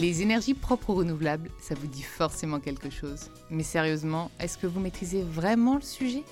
Les 0.00 0.22
énergies 0.22 0.54
propres 0.54 0.90
ou 0.90 0.94
renouvelables, 0.94 1.50
ça 1.60 1.74
vous 1.74 1.86
dit 1.86 2.02
forcément 2.02 2.58
quelque 2.58 2.88
chose. 2.88 3.28
Mais 3.50 3.62
sérieusement, 3.62 4.30
est-ce 4.40 4.56
que 4.56 4.66
vous 4.66 4.80
maîtrisez 4.80 5.22
vraiment 5.22 5.74
le 5.74 5.82
sujet? 5.82 6.24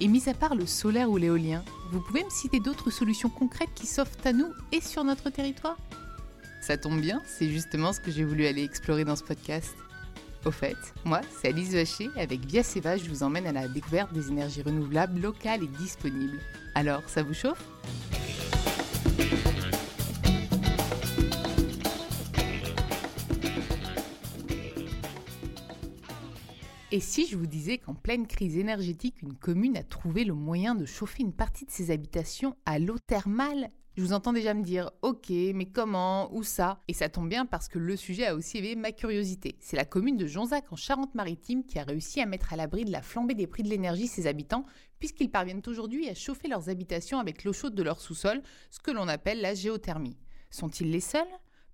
Et 0.00 0.08
mis 0.08 0.30
à 0.30 0.32
part 0.32 0.54
le 0.54 0.64
solaire 0.64 1.10
ou 1.10 1.18
l'éolien, 1.18 1.62
vous 1.92 2.00
pouvez 2.00 2.24
me 2.24 2.30
citer 2.30 2.58
d'autres 2.58 2.90
solutions 2.90 3.28
concrètes 3.28 3.74
qui 3.74 3.86
s'offrent 3.86 4.16
à 4.24 4.32
nous 4.32 4.48
et 4.72 4.80
sur 4.80 5.04
notre 5.04 5.28
territoire? 5.28 5.76
Ça 6.62 6.78
tombe 6.78 7.02
bien, 7.02 7.20
c'est 7.26 7.50
justement 7.50 7.92
ce 7.92 8.00
que 8.00 8.10
j'ai 8.10 8.24
voulu 8.24 8.46
aller 8.46 8.64
explorer 8.64 9.04
dans 9.04 9.16
ce 9.16 9.24
podcast. 9.24 9.76
Au 10.46 10.50
fait, 10.50 10.78
moi, 11.04 11.20
c'est 11.42 11.48
Alice 11.48 11.74
Vacher, 11.74 12.08
avec 12.16 12.46
Via 12.46 12.62
Seva, 12.62 12.96
je 12.96 13.10
vous 13.10 13.22
emmène 13.22 13.46
à 13.46 13.52
la 13.52 13.68
découverte 13.68 14.14
des 14.14 14.28
énergies 14.28 14.62
renouvelables 14.62 15.20
locales 15.20 15.64
et 15.64 15.82
disponibles. 15.82 16.40
Alors, 16.74 17.02
ça 17.08 17.22
vous 17.22 17.34
chauffe? 17.34 17.62
Et 26.90 27.00
si 27.00 27.26
je 27.26 27.36
vous 27.36 27.46
disais 27.46 27.76
qu'en 27.76 27.92
pleine 27.92 28.26
crise 28.26 28.56
énergétique, 28.56 29.20
une 29.20 29.34
commune 29.34 29.76
a 29.76 29.82
trouvé 29.82 30.24
le 30.24 30.32
moyen 30.32 30.74
de 30.74 30.86
chauffer 30.86 31.22
une 31.22 31.34
partie 31.34 31.66
de 31.66 31.70
ses 31.70 31.90
habitations 31.90 32.56
à 32.64 32.78
l'eau 32.78 32.98
thermale? 32.98 33.68
Je 33.98 34.02
vous 34.02 34.14
entends 34.14 34.32
déjà 34.32 34.54
me 34.54 34.62
dire 34.62 34.90
OK, 35.02 35.28
mais 35.28 35.66
comment? 35.66 36.34
Où 36.34 36.42
ça? 36.42 36.80
Et 36.88 36.94
ça 36.94 37.10
tombe 37.10 37.28
bien 37.28 37.44
parce 37.44 37.68
que 37.68 37.78
le 37.78 37.94
sujet 37.94 38.28
a 38.28 38.34
aussi 38.34 38.56
éveillé 38.56 38.74
ma 38.74 38.92
curiosité. 38.92 39.56
C'est 39.60 39.76
la 39.76 39.84
commune 39.84 40.16
de 40.16 40.26
Jonzac 40.26 40.72
en 40.72 40.76
Charente-Maritime 40.76 41.62
qui 41.62 41.78
a 41.78 41.84
réussi 41.84 42.22
à 42.22 42.26
mettre 42.26 42.54
à 42.54 42.56
l'abri 42.56 42.86
de 42.86 42.90
la 42.92 43.02
flambée 43.02 43.34
des 43.34 43.46
prix 43.46 43.64
de 43.64 43.68
l'énergie 43.68 44.06
ses 44.06 44.26
habitants, 44.26 44.64
puisqu'ils 44.98 45.30
parviennent 45.30 45.60
aujourd'hui 45.66 46.08
à 46.08 46.14
chauffer 46.14 46.48
leurs 46.48 46.70
habitations 46.70 47.18
avec 47.18 47.44
l'eau 47.44 47.52
chaude 47.52 47.74
de 47.74 47.82
leur 47.82 48.00
sous-sol, 48.00 48.40
ce 48.70 48.80
que 48.80 48.92
l'on 48.92 49.08
appelle 49.08 49.42
la 49.42 49.52
géothermie. 49.52 50.16
Sont-ils 50.50 50.90
les 50.90 51.00
seuls? 51.00 51.26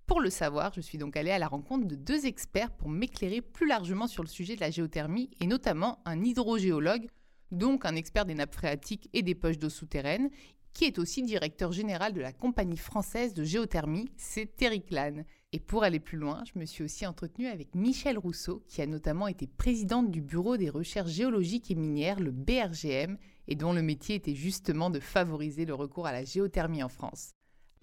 Pour 0.07 0.21
le 0.21 0.29
savoir, 0.29 0.71
je 0.73 0.81
suis 0.81 0.99
donc 0.99 1.17
allée 1.17 1.31
à 1.31 1.39
la 1.39 1.47
rencontre 1.47 1.87
de 1.87 1.95
deux 1.95 2.27
experts 2.27 2.71
pour 2.71 2.89
m'éclairer 2.89 3.41
plus 3.41 3.67
largement 3.67 4.07
sur 4.07 4.21
le 4.21 4.29
sujet 4.29 4.55
de 4.55 4.61
la 4.61 4.69
géothermie 4.69 5.31
et 5.39 5.47
notamment 5.47 5.99
un 6.05 6.23
hydrogéologue, 6.23 7.07
donc 7.51 7.85
un 7.85 7.95
expert 7.95 8.25
des 8.25 8.35
nappes 8.35 8.53
phréatiques 8.53 9.09
et 9.13 9.23
des 9.23 9.33
poches 9.33 9.57
d'eau 9.57 9.69
souterraines, 9.69 10.29
qui 10.73 10.85
est 10.85 10.99
aussi 10.99 11.23
directeur 11.23 11.71
général 11.71 12.13
de 12.13 12.21
la 12.21 12.33
compagnie 12.33 12.77
française 12.77 13.33
de 13.33 13.43
géothermie, 13.43 14.09
c'est 14.17 14.57
Tericlan. 14.57 15.23
Et 15.53 15.59
pour 15.59 15.83
aller 15.83 16.01
plus 16.01 16.17
loin, 16.17 16.43
je 16.53 16.59
me 16.59 16.65
suis 16.65 16.83
aussi 16.83 17.07
entretenue 17.07 17.47
avec 17.47 17.73
Michel 17.73 18.17
Rousseau, 18.17 18.61
qui 18.67 18.81
a 18.81 18.85
notamment 18.85 19.27
été 19.27 19.47
présidente 19.47 20.11
du 20.11 20.21
Bureau 20.21 20.57
des 20.57 20.69
recherches 20.69 21.11
géologiques 21.11 21.71
et 21.71 21.75
minières, 21.75 22.19
le 22.19 22.31
BRGM, 22.31 23.17
et 23.47 23.55
dont 23.55 23.71
le 23.71 23.81
métier 23.81 24.15
était 24.15 24.35
justement 24.35 24.89
de 24.89 24.99
favoriser 24.99 25.65
le 25.65 25.73
recours 25.73 26.07
à 26.07 26.11
la 26.11 26.25
géothermie 26.25 26.83
en 26.83 26.89
France. 26.89 27.31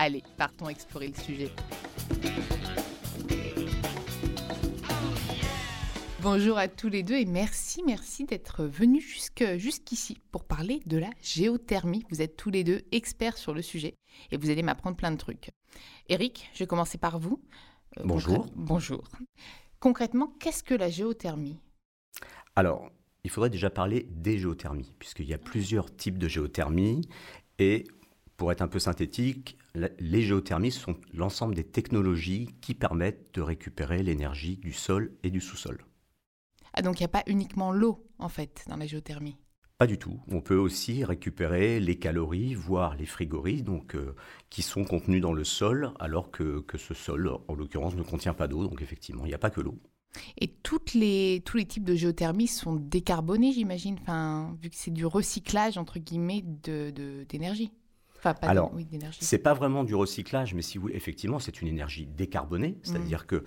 Allez, 0.05 0.25
partons 0.36 0.69
explorer 0.69 1.06
le 1.06 1.14
sujet. 1.14 1.48
Bonjour 6.20 6.59
à 6.59 6.67
tous 6.67 6.89
les 6.89 7.05
deux 7.05 7.14
et 7.14 7.25
merci, 7.25 7.84
merci 7.86 8.25
d'être 8.25 8.64
venus 8.64 9.31
jusqu'ici 9.59 10.19
pour 10.33 10.42
parler 10.42 10.81
de 10.86 10.98
la 10.98 11.11
géothermie. 11.22 12.05
Vous 12.11 12.20
êtes 12.20 12.36
tous 12.36 12.50
les 12.50 12.64
deux 12.64 12.83
experts 12.91 13.39
sur 13.39 13.55
le 13.55 13.62
sujet 13.62 13.94
et 14.33 14.36
vous 14.36 14.50
allez 14.50 14.64
m'apprendre 14.64 14.97
plein 14.97 15.12
de 15.12 15.17
trucs. 15.17 15.53
Eric, 16.09 16.50
je 16.53 16.59
vais 16.59 16.66
commencer 16.66 16.98
par 16.98 17.20
vous. 17.20 17.41
Euh, 17.98 18.03
bonjour. 18.05 18.48
bonjour. 18.56 19.05
Concrètement, 19.78 20.34
qu'est-ce 20.41 20.64
que 20.64 20.75
la 20.75 20.91
géothermie? 20.91 21.61
Alors, 22.56 22.91
il 23.22 23.31
faudrait 23.31 23.50
déjà 23.50 23.70
parler 23.70 24.09
des 24.11 24.41
géothermies, 24.41 24.92
puisqu'il 24.98 25.28
y 25.28 25.34
a 25.34 25.39
plusieurs 25.39 25.94
types 25.94 26.19
de 26.19 26.27
géothermie 26.27 27.03
et 27.61 27.84
pour 28.42 28.50
être 28.50 28.62
un 28.62 28.66
peu 28.66 28.80
synthétique, 28.80 29.56
les 30.00 30.22
géothermies 30.22 30.72
sont 30.72 30.97
l'ensemble 31.14 31.54
des 31.54 31.62
technologies 31.62 32.48
qui 32.60 32.75
permettent 32.75 33.32
de 33.34 33.41
récupérer 33.41 34.03
l'énergie 34.03 34.56
du 34.56 34.72
sol 34.72 35.12
et 35.22 35.30
du 35.30 35.41
sous-sol. 35.41 35.84
Ah 36.75 36.82
donc 36.82 36.98
il 36.98 37.04
n'y 37.04 37.04
a 37.04 37.08
pas 37.08 37.22
uniquement 37.28 37.70
l'eau 37.70 38.04
en 38.19 38.28
fait 38.28 38.64
dans 38.66 38.76
la 38.76 38.88
géothermie? 38.88 39.36
Pas 39.78 39.86
du 39.86 39.97
tout. 39.97 40.19
On 40.26 40.41
peut 40.41 40.56
aussi 40.56 41.04
récupérer 41.04 41.78
les 41.78 42.00
calories, 42.00 42.56
voire 42.56 42.97
les 42.97 43.06
frigories, 43.06 43.62
donc, 43.62 43.94
euh, 43.94 44.16
qui 44.50 44.62
sont 44.62 44.82
contenus 44.82 45.22
dans 45.22 45.34
le 45.34 45.44
sol, 45.44 45.92
alors 46.00 46.32
que, 46.32 46.64
ce 46.76 46.94
sol, 46.94 47.31
en 47.47 47.54
l'occurrence, 47.54 47.94
ne 47.94 48.02
contient 48.02 48.34
pas 48.34 48.48
d'eau. 48.48 48.66
Donc 48.66 48.82
effectivement, 48.82 49.25
il 49.25 49.28
n'y 49.28 49.34
a 49.34 49.38
pas 49.38 49.50
que 49.50 49.60
l'eau. 49.60 49.78
Et 50.36 50.48
toutes 50.48 50.94
les, 50.94 51.42
tous 51.44 51.58
les 51.58 51.64
types 51.64 51.84
de 51.84 51.94
géothermie 51.94 52.48
sont 52.48 52.75
décarbonés, 52.75 53.52
j'imagine, 53.52 53.98
enfin, 54.02 54.56
vu 54.60 54.69
que 54.69 54.76
c'est 54.76 54.91
du 54.91 55.06
recyclage, 55.06 55.78
entre 55.78 56.00
guillemets, 56.00 56.42
d'énergie. 56.42 57.66
De, 57.66 57.81
alors, 58.25 58.72
c'est 59.21 59.38
pas 59.38 59.55
vraiment 59.55 59.84
du 59.84 59.94
recyclage, 59.94 60.55
mais 60.55 60.62
si 60.62 60.78
vous, 60.78 60.88
effectivement, 60.91 61.38
c'est 61.38 61.60
une 61.60 61.69
énergie 61.69 62.06
décarbonée, 62.06 62.78
c'est-à-dire 62.83 63.22
mmh. 63.22 63.27
que 63.27 63.44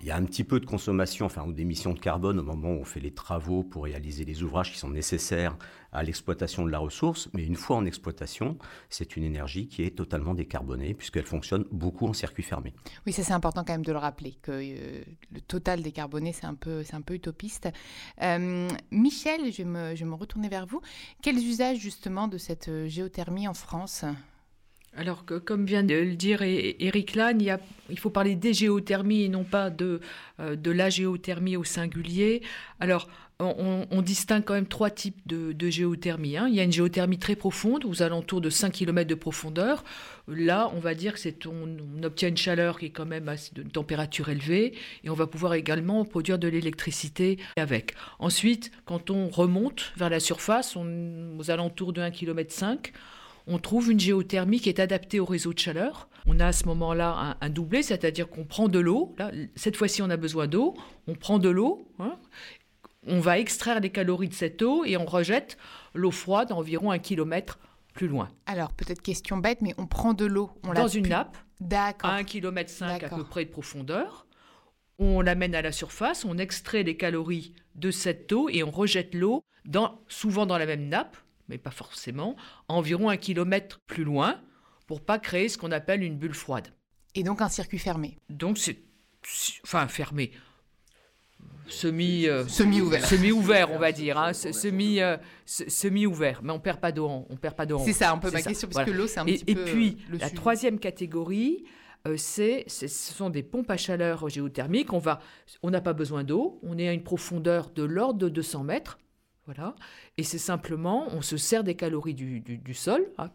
il 0.00 0.06
y 0.06 0.10
a 0.10 0.16
un 0.16 0.24
petit 0.24 0.44
peu 0.44 0.60
de 0.60 0.66
consommation, 0.66 1.26
enfin, 1.26 1.44
ou 1.44 1.52
d'émissions 1.52 1.92
de 1.92 1.98
carbone 1.98 2.38
au 2.38 2.42
moment 2.42 2.70
où 2.70 2.80
on 2.80 2.84
fait 2.84 3.00
les 3.00 3.12
travaux 3.12 3.62
pour 3.62 3.84
réaliser 3.84 4.24
les 4.24 4.42
ouvrages 4.42 4.72
qui 4.72 4.78
sont 4.78 4.90
nécessaires 4.90 5.56
à 5.92 6.02
l'exploitation 6.02 6.64
de 6.64 6.70
la 6.70 6.78
ressource, 6.78 7.28
mais 7.32 7.44
une 7.44 7.54
fois 7.54 7.76
en 7.76 7.86
exploitation, 7.86 8.58
c'est 8.90 9.16
une 9.16 9.22
énergie 9.22 9.68
qui 9.68 9.82
est 9.82 9.96
totalement 9.96 10.34
décarbonée 10.34 10.92
puisqu'elle 10.92 11.24
fonctionne 11.24 11.64
beaucoup 11.70 12.06
en 12.06 12.12
circuit 12.12 12.42
fermé. 12.42 12.74
Oui, 13.06 13.12
ça 13.12 13.22
c'est 13.22 13.32
important 13.32 13.62
quand 13.64 13.72
même 13.72 13.84
de 13.84 13.92
le 13.92 13.98
rappeler, 13.98 14.36
que 14.42 14.52
euh, 14.52 15.04
le 15.32 15.40
total 15.40 15.82
décarboné, 15.82 16.32
c'est 16.32 16.46
un 16.46 16.54
peu, 16.54 16.82
c'est 16.82 16.94
un 16.94 17.00
peu 17.00 17.14
utopiste. 17.14 17.68
Euh, 18.22 18.68
Michel, 18.90 19.52
je 19.52 19.58
vais, 19.58 19.68
me, 19.68 19.94
je 19.94 20.04
vais 20.04 20.10
me 20.10 20.16
retourner 20.16 20.48
vers 20.48 20.66
vous. 20.66 20.80
Quels 21.22 21.38
usages 21.38 21.78
justement 21.78 22.26
de 22.26 22.38
cette 22.38 22.68
euh, 22.68 22.88
géothermie 22.88 23.46
en 23.46 23.54
France? 23.54 24.04
Alors, 24.96 25.24
comme 25.24 25.66
vient 25.66 25.82
de 25.82 25.94
le 25.94 26.14
dire 26.14 26.42
Eric 26.42 27.16
Lann, 27.16 27.40
il, 27.40 27.98
faut 27.98 28.10
parler 28.10 28.36
des 28.36 28.54
géothermies 28.54 29.24
et 29.24 29.28
non 29.28 29.44
pas 29.44 29.70
de, 29.70 30.00
euh, 30.40 30.56
la 30.64 30.88
géothermie 30.88 31.56
au 31.56 31.64
singulier. 31.64 32.42
Alors, 32.78 33.08
on, 33.40 34.02
distingue 34.02 34.44
quand 34.44 34.54
même 34.54 34.66
trois 34.66 34.90
types 34.90 35.20
de, 35.26 35.68
géothermie. 35.68 36.36
Hein. 36.36 36.46
Il 36.48 36.54
y 36.54 36.60
a 36.60 36.62
une 36.62 36.72
géothermie 36.72 37.18
très 37.18 37.34
profonde, 37.34 37.84
aux 37.84 38.02
alentours 38.02 38.40
de 38.40 38.50
5 38.50 38.70
km 38.70 39.08
de 39.08 39.14
profondeur. 39.14 39.82
Là, 40.28 40.70
on 40.74 40.78
va 40.78 40.94
dire 40.94 41.14
que 41.14 41.18
c'est 41.18 41.46
on, 41.46 41.76
obtient 42.04 42.28
une 42.28 42.36
chaleur 42.36 42.78
qui 42.78 42.86
est 42.86 42.90
quand 42.90 43.06
même 43.06 43.28
à 43.28 43.34
une 43.56 43.70
température 43.70 44.28
élevée 44.28 44.74
et 45.02 45.10
on 45.10 45.14
va 45.14 45.26
pouvoir 45.26 45.54
également 45.54 46.04
produire 46.04 46.38
de 46.38 46.46
l'électricité 46.46 47.38
avec. 47.56 47.94
Ensuite, 48.20 48.70
quand 48.84 49.10
on 49.10 49.28
remonte 49.28 49.92
vers 49.96 50.10
la 50.10 50.20
surface, 50.20 50.76
aux 50.76 51.50
alentours 51.50 51.92
de 51.92 52.00
1 52.00 52.12
km 52.12 52.52
5, 52.52 52.92
on 53.46 53.58
trouve 53.58 53.90
une 53.90 54.00
géothermie 54.00 54.60
qui 54.60 54.68
est 54.68 54.80
adaptée 54.80 55.20
au 55.20 55.24
réseau 55.24 55.52
de 55.52 55.58
chaleur. 55.58 56.08
On 56.26 56.40
a 56.40 56.46
à 56.46 56.52
ce 56.52 56.64
moment-là 56.66 57.36
un, 57.40 57.50
doublé, 57.50 57.82
c'est-à-dire 57.82 58.28
qu'on 58.28 58.44
prend 58.44 58.68
de 58.68 58.78
l'eau. 58.78 59.14
Cette 59.54 59.76
fois-ci, 59.76 60.00
on 60.00 60.08
a 60.10 60.16
besoin 60.16 60.46
d'eau. 60.46 60.74
On 61.06 61.14
prend 61.14 61.38
de 61.38 61.50
l'eau. 61.50 61.86
Hein. 61.98 62.16
on 63.06 63.20
va 63.20 63.38
extraire 63.38 63.80
les 63.80 63.90
calories 63.90 64.28
de 64.28 64.34
cette 64.34 64.62
eau 64.62 64.84
et 64.84 64.96
on 64.96 65.04
rejette 65.04 65.58
l'eau 65.92 66.10
froide 66.10 66.52
environ 66.52 66.90
un 66.90 66.98
kilomètre 66.98 67.58
plus 67.92 68.08
loin. 68.08 68.30
Alors, 68.46 68.72
peut-être 68.72 69.02
question 69.02 69.36
bête, 69.36 69.60
mais 69.60 69.74
on 69.76 69.86
prend 69.86 70.14
de 70.14 70.24
l'eau. 70.24 70.50
Dans 70.74 70.88
une 70.88 71.08
nappe. 71.08 71.36
D'accord. 71.60 72.10
À 72.10 72.14
un 72.14 72.24
kilomètre 72.24 72.70
cinq 72.70 73.02
à 73.02 73.08
peu 73.08 73.24
près 73.24 73.44
de 73.44 73.50
profondeur. 73.50 74.26
On 74.98 75.20
l'amène 75.20 75.54
à 75.54 75.62
la 75.62 75.72
surface, 75.72 76.24
on 76.24 76.38
extrait 76.38 76.84
les 76.84 76.96
calories 76.96 77.52
de 77.74 77.90
cette 77.90 78.32
eau 78.32 78.48
et 78.48 78.62
on 78.62 78.70
rejette 78.70 79.14
l'eau 79.14 79.44
souvent 80.08 80.46
dans 80.46 80.58
la 80.58 80.66
même 80.66 80.88
nappe 80.88 81.16
mais 81.48 81.58
pas 81.58 81.70
forcément, 81.70 82.36
environ 82.68 83.08
un 83.08 83.16
kilomètre 83.16 83.80
plus 83.86 84.04
loin, 84.04 84.40
pour 84.86 85.00
pas 85.00 85.18
créer 85.18 85.48
ce 85.48 85.58
qu'on 85.58 85.72
appelle 85.72 86.02
une 86.02 86.16
bulle 86.16 86.34
froide. 86.34 86.68
Et 87.14 87.22
donc 87.22 87.40
un 87.40 87.48
circuit 87.48 87.78
fermé. 87.78 88.18
Donc 88.28 88.58
c'est, 88.58 88.78
enfin 89.62 89.86
fermé, 89.88 90.32
semi 91.66 92.26
euh, 92.26 92.46
semi 92.46 92.80
ouvert 92.80 93.06
semi 93.06 93.32
ouvert 93.32 93.70
on 93.72 93.78
va 93.78 93.90
dire 93.90 94.18
hein, 94.18 94.34
semi 94.34 95.00
euh, 95.00 95.16
semi 95.46 96.04
ouvert 96.04 96.40
mais 96.42 96.52
on 96.52 96.60
perd 96.60 96.78
pas 96.78 96.92
d'eau 96.92 97.26
on 97.28 97.36
perd 97.36 97.54
pas 97.54 97.64
d'eau 97.64 97.80
c'est 97.82 97.94
ça 97.94 98.12
un 98.12 98.18
peu 98.18 98.30
ma 98.30 98.42
question 98.42 98.68
parce 98.70 98.84
que 98.84 98.90
l'eau 98.90 99.06
c'est 99.06 99.20
un 99.20 99.26
et, 99.26 99.38
petit 99.38 99.54
peu 99.54 99.60
et 99.62 99.64
puis 99.64 99.96
la 100.10 100.28
troisième 100.28 100.78
catégorie 100.78 101.64
euh, 102.06 102.16
c'est 102.18 102.64
ce 102.68 102.86
sont 102.86 103.30
des 103.30 103.42
pompes 103.42 103.70
à 103.70 103.78
chaleur 103.78 104.28
géothermiques. 104.28 104.92
On 104.92 104.98
va 104.98 105.20
on 105.62 105.70
n'a 105.70 105.80
pas 105.80 105.94
besoin 105.94 106.22
d'eau. 106.22 106.60
On 106.62 106.76
est 106.76 106.86
à 106.86 106.92
une 106.92 107.02
profondeur 107.02 107.70
de 107.70 107.82
l'ordre 107.82 108.18
de 108.18 108.28
200 108.28 108.64
mètres 108.64 108.98
voilà. 109.46 109.74
Et 110.16 110.22
c'est 110.22 110.38
simplement, 110.38 111.08
on 111.12 111.22
se 111.22 111.36
sert 111.36 111.64
des 111.64 111.74
calories 111.74 112.14
du, 112.14 112.74
sol, 112.74 113.06
hein, 113.18 113.30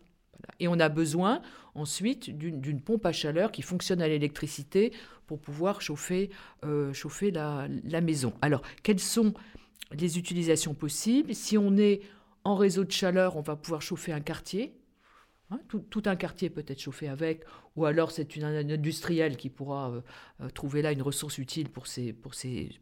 et 0.60 0.68
on 0.68 0.80
a 0.80 0.90
besoin 0.90 1.42
ensuite 1.76 2.30
d'une 2.30 2.82
pompe 2.82 3.06
à 3.06 3.12
chaleur 3.12 3.52
qui 3.52 3.62
fonctionne 3.62 4.02
à 4.02 4.08
l'électricité 4.08 4.92
pour 5.28 5.40
pouvoir 5.40 5.82
chauffer, 5.82 6.30
euh, 6.66 6.92
chauffer 6.94 7.32
la, 7.32 7.68
la, 7.84 8.02
maison. 8.02 8.34
Alors, 8.42 8.62
quelles 8.82 9.00
sont 9.00 9.34
les 9.92 10.18
utilisations 10.18 10.74
possibles? 10.74 11.36
Si 11.36 11.58
on 11.58 11.78
est 11.78 12.02
en 12.44 12.56
réseau 12.56 12.84
de 12.84 12.92
chaleur, 12.92 13.36
on 13.38 13.42
va 13.42 13.56
pouvoir 13.56 13.82
chauffer 13.82 14.12
un 14.12 14.22
quartier, 14.22 14.79
Hein, 15.52 15.60
tout, 15.68 16.04
un 16.06 16.16
quartier 16.16 16.52
peut 16.52 16.64
être 16.68 16.80
chauffé 16.80 17.08
avec, 17.08 17.42
ou 17.76 17.86
alors 17.86 18.12
c'est 18.12 18.36
une, 18.36 18.44
un 18.44 18.70
industriel 18.70 19.36
qui 19.36 19.50
pourra 19.50 19.90
euh, 19.90 20.02
euh, 20.42 20.50
trouver 20.50 20.84
là 20.84 20.92
une 20.92 21.02
ressource 21.02 21.40
utile 21.40 21.70
pour 21.70 21.88
ses, 21.88 22.14
pour, 22.14 22.34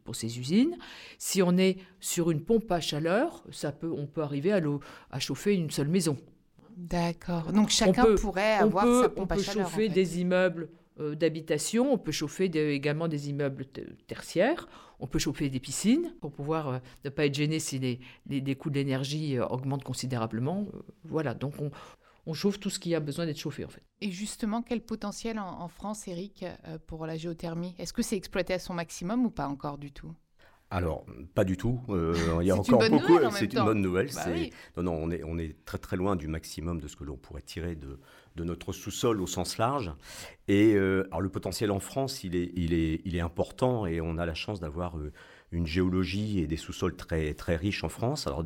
pour 0.04 0.14
usines. 0.22 0.76
Si 1.16 1.40
on 1.40 1.56
est 1.56 1.78
sur 1.98 2.30
une 2.30 2.42
pompe 2.42 2.70
à 2.70 2.80
chaleur, 2.80 3.42
ça 3.52 3.72
peut, 3.72 3.90
on 3.90 4.06
peut 4.06 4.20
arriver 4.20 4.52
à, 4.52 4.60
à 5.10 5.18
chauffer 5.18 5.54
une 5.54 5.70
seule 5.70 5.88
maison. 5.88 6.18
D'accord. 6.76 7.52
Donc 7.52 7.70
chacun 7.70 8.14
pourrait 8.16 8.56
avoir 8.56 9.02
sa 9.02 9.08
pompe 9.08 9.32
à 9.32 9.38
chaleur. 9.38 9.66
On 9.66 9.70
peut 9.70 9.70
chauffer 9.70 9.88
des 9.88 10.20
immeubles 10.20 10.68
d'habitation, 10.98 11.92
on 11.92 11.98
peut 11.98 12.12
chauffer 12.12 12.46
également 12.74 13.08
des 13.08 13.30
immeubles 13.30 13.64
tertiaires, 14.08 14.68
on 14.98 15.06
peut 15.06 15.20
chauffer 15.20 15.48
des 15.48 15.60
piscines 15.60 16.12
pour 16.20 16.32
pouvoir 16.32 16.80
ne 17.04 17.10
pas 17.10 17.26
être 17.26 17.34
gêné 17.34 17.60
si 17.60 17.78
les, 17.78 18.00
les, 18.28 18.56
coûts 18.56 18.68
de 18.68 18.74
l'énergie 18.74 19.38
augmentent 19.38 19.84
considérablement. 19.84 20.66
voilà, 21.04 21.34
donc 21.34 21.54
on, 21.60 21.70
on 22.28 22.34
chauffe 22.34 22.60
tout 22.60 22.68
ce 22.70 22.78
qui 22.78 22.94
a 22.94 23.00
besoin 23.00 23.24
d'être 23.24 23.38
chauffé 23.38 23.64
en 23.64 23.68
fait. 23.68 23.82
Et 24.02 24.10
justement, 24.10 24.62
quel 24.62 24.82
potentiel 24.82 25.38
en, 25.38 25.66
France, 25.68 26.06
Eric, 26.06 26.44
euh, 26.44 26.78
pour 26.86 27.06
la 27.06 27.16
géothermie? 27.16 27.74
Est-ce 27.78 27.94
que 27.94 28.02
c'est 28.02 28.16
exploité 28.16 28.52
à 28.52 28.58
son 28.58 28.74
maximum 28.74 29.24
ou 29.24 29.30
pas 29.30 29.48
encore 29.48 29.78
du 29.78 29.90
tout? 29.90 30.14
Alors, 30.70 31.06
pas 31.34 31.44
du 31.44 31.56
tout. 31.56 31.80
Euh, 31.88 32.14
il 32.42 32.46
y 32.46 32.50
a 32.50 32.56
encore 32.56 32.86
beaucoup. 32.90 33.18
C'est 33.32 33.50
une 33.54 33.64
bonne 33.64 33.80
nouvelle. 33.80 34.10
Bah 34.14 34.26
non, 34.76 34.82
non, 34.82 34.92
on 34.92 35.10
est, 35.10 35.22
on 35.24 35.38
est 35.38 35.56
très 35.64 35.78
très 35.78 35.96
loin 35.96 36.16
du 36.16 36.28
maximum 36.28 36.82
de 36.82 36.86
ce 36.86 36.96
que 36.96 37.04
l'on 37.04 37.16
pourrait 37.16 37.40
tirer 37.40 37.74
de, 37.74 37.98
de 38.36 38.44
notre 38.44 38.72
sous-sol 38.72 39.22
au 39.22 39.26
sens 39.26 39.56
large. 39.56 39.90
Et 40.48 40.74
euh, 40.74 41.06
alors 41.06 41.22
le 41.22 41.30
potentiel 41.30 41.70
en 41.70 41.80
France, 41.80 42.24
il 42.24 42.36
est, 42.36 42.52
il 42.54 42.74
est, 42.74 43.00
il 43.06 43.16
est 43.16 43.20
important 43.20 43.86
et 43.86 44.02
on 44.02 44.18
a 44.18 44.26
la 44.26 44.34
chance 44.34 44.60
d'avoir 44.60 44.96
une 45.52 45.66
géologie 45.66 46.40
et 46.40 46.46
des 46.46 46.56
sous-sols 46.56 46.96
très, 46.96 47.34
très 47.34 47.56
riches 47.56 47.84
en 47.84 47.88
France. 47.88 48.26
Alors, 48.26 48.44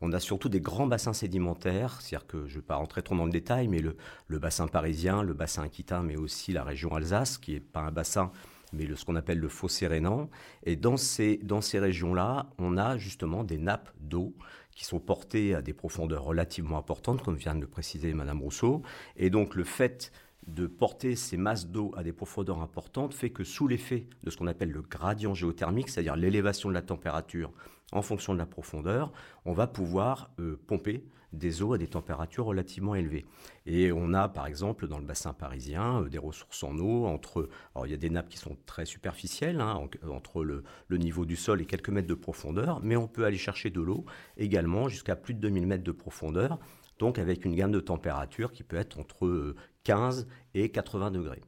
on 0.00 0.12
a 0.12 0.20
surtout 0.20 0.48
des 0.48 0.60
grands 0.60 0.86
bassins 0.86 1.12
sédimentaires, 1.12 2.00
c'est-à-dire 2.00 2.26
que 2.26 2.46
je 2.46 2.56
ne 2.56 2.60
vais 2.60 2.66
pas 2.66 2.76
rentrer 2.76 3.02
trop 3.02 3.16
dans 3.16 3.26
le 3.26 3.32
détail, 3.32 3.68
mais 3.68 3.80
le, 3.80 4.38
bassin 4.38 4.66
parisien, 4.66 5.22
le 5.22 5.34
bassin 5.34 5.62
aquitain, 5.62 6.02
mais 6.02 6.16
aussi 6.16 6.52
la 6.52 6.64
région 6.64 6.94
Alsace, 6.94 7.38
qui 7.38 7.52
n'est 7.52 7.60
pas 7.60 7.80
un 7.80 7.92
bassin, 7.92 8.30
mais 8.72 8.88
ce 8.94 9.04
qu'on 9.04 9.16
appelle 9.16 9.38
le 9.38 9.48
fossé 9.48 9.86
rhénan. 9.86 10.28
Et 10.64 10.76
dans 10.76 10.96
ces, 10.96 11.38
dans 11.38 11.60
ces 11.60 11.78
régions-là, 11.78 12.50
on 12.58 12.76
a 12.78 12.96
justement 12.96 13.44
des 13.44 13.58
nappes 13.58 13.90
d'eau 14.00 14.34
qui 14.74 14.84
sont 14.84 15.00
portées 15.00 15.54
à 15.54 15.60
des 15.60 15.74
profondeurs 15.74 16.24
relativement 16.24 16.78
importantes, 16.78 17.22
comme 17.22 17.36
vient 17.36 17.54
de 17.54 17.60
le 17.60 17.66
préciser 17.66 18.14
Madame 18.14 18.40
Rousseau. 18.40 18.82
Et 19.16 19.28
donc 19.28 19.54
le 19.54 19.64
fait 19.64 20.12
de 20.46 20.66
porter 20.66 21.16
ces 21.16 21.36
masses 21.36 21.68
d'eau 21.68 21.92
à 21.96 22.02
des 22.02 22.12
profondeurs 22.12 22.60
importantes 22.60 23.14
fait 23.14 23.30
que 23.30 23.44
sous 23.44 23.68
l'effet 23.68 24.06
de 24.24 24.30
ce 24.30 24.36
qu'on 24.36 24.46
appelle 24.46 24.70
le 24.70 24.82
gradient 24.82 25.34
géothermique, 25.34 25.88
c'est-à-dire 25.88 26.16
l'élévation 26.16 26.68
de 26.68 26.74
la 26.74 26.82
température 26.82 27.52
en 27.92 28.02
fonction 28.02 28.32
de 28.32 28.38
la 28.38 28.46
profondeur, 28.46 29.12
on 29.44 29.52
va 29.52 29.66
pouvoir 29.66 30.30
euh, 30.40 30.58
pomper 30.66 31.04
des 31.32 31.62
eaux 31.62 31.72
à 31.72 31.78
des 31.78 31.86
températures 31.86 32.44
relativement 32.44 32.94
élevées. 32.94 33.24
Et 33.64 33.92
on 33.92 34.12
a 34.12 34.28
par 34.28 34.46
exemple 34.46 34.86
dans 34.86 34.98
le 34.98 35.04
bassin 35.04 35.32
parisien 35.32 36.02
euh, 36.02 36.08
des 36.08 36.18
ressources 36.18 36.62
en 36.62 36.76
eau 36.78 37.06
entre, 37.06 37.48
alors 37.74 37.86
il 37.86 37.90
y 37.90 37.94
a 37.94 37.98
des 37.98 38.10
nappes 38.10 38.28
qui 38.28 38.38
sont 38.38 38.56
très 38.66 38.84
superficielles, 38.84 39.60
hein, 39.60 39.88
entre 40.10 40.44
le, 40.44 40.64
le, 40.88 40.98
niveau 40.98 41.24
du 41.24 41.36
sol 41.36 41.60
et 41.60 41.66
quelques 41.66 41.88
mètres 41.88 42.08
de 42.08 42.14
profondeur, 42.14 42.80
mais 42.82 42.96
on 42.96 43.08
peut 43.08 43.24
aller 43.24 43.38
chercher 43.38 43.70
de 43.70 43.80
l'eau 43.80 44.04
également 44.36 44.88
jusqu'à 44.88 45.16
plus 45.16 45.34
de 45.34 45.40
2000 45.40 45.66
mètres 45.66 45.84
de 45.84 45.92
profondeur 45.92 46.58
donc 47.02 47.18
avec 47.18 47.44
une 47.44 47.56
gamme 47.56 47.72
de 47.72 47.80
température 47.80 48.52
qui 48.52 48.62
peut 48.62 48.76
être 48.76 49.00
entre 49.00 49.56
15 49.82 50.28
et 50.54 50.68
80 50.68 51.10
degrés. 51.10 51.42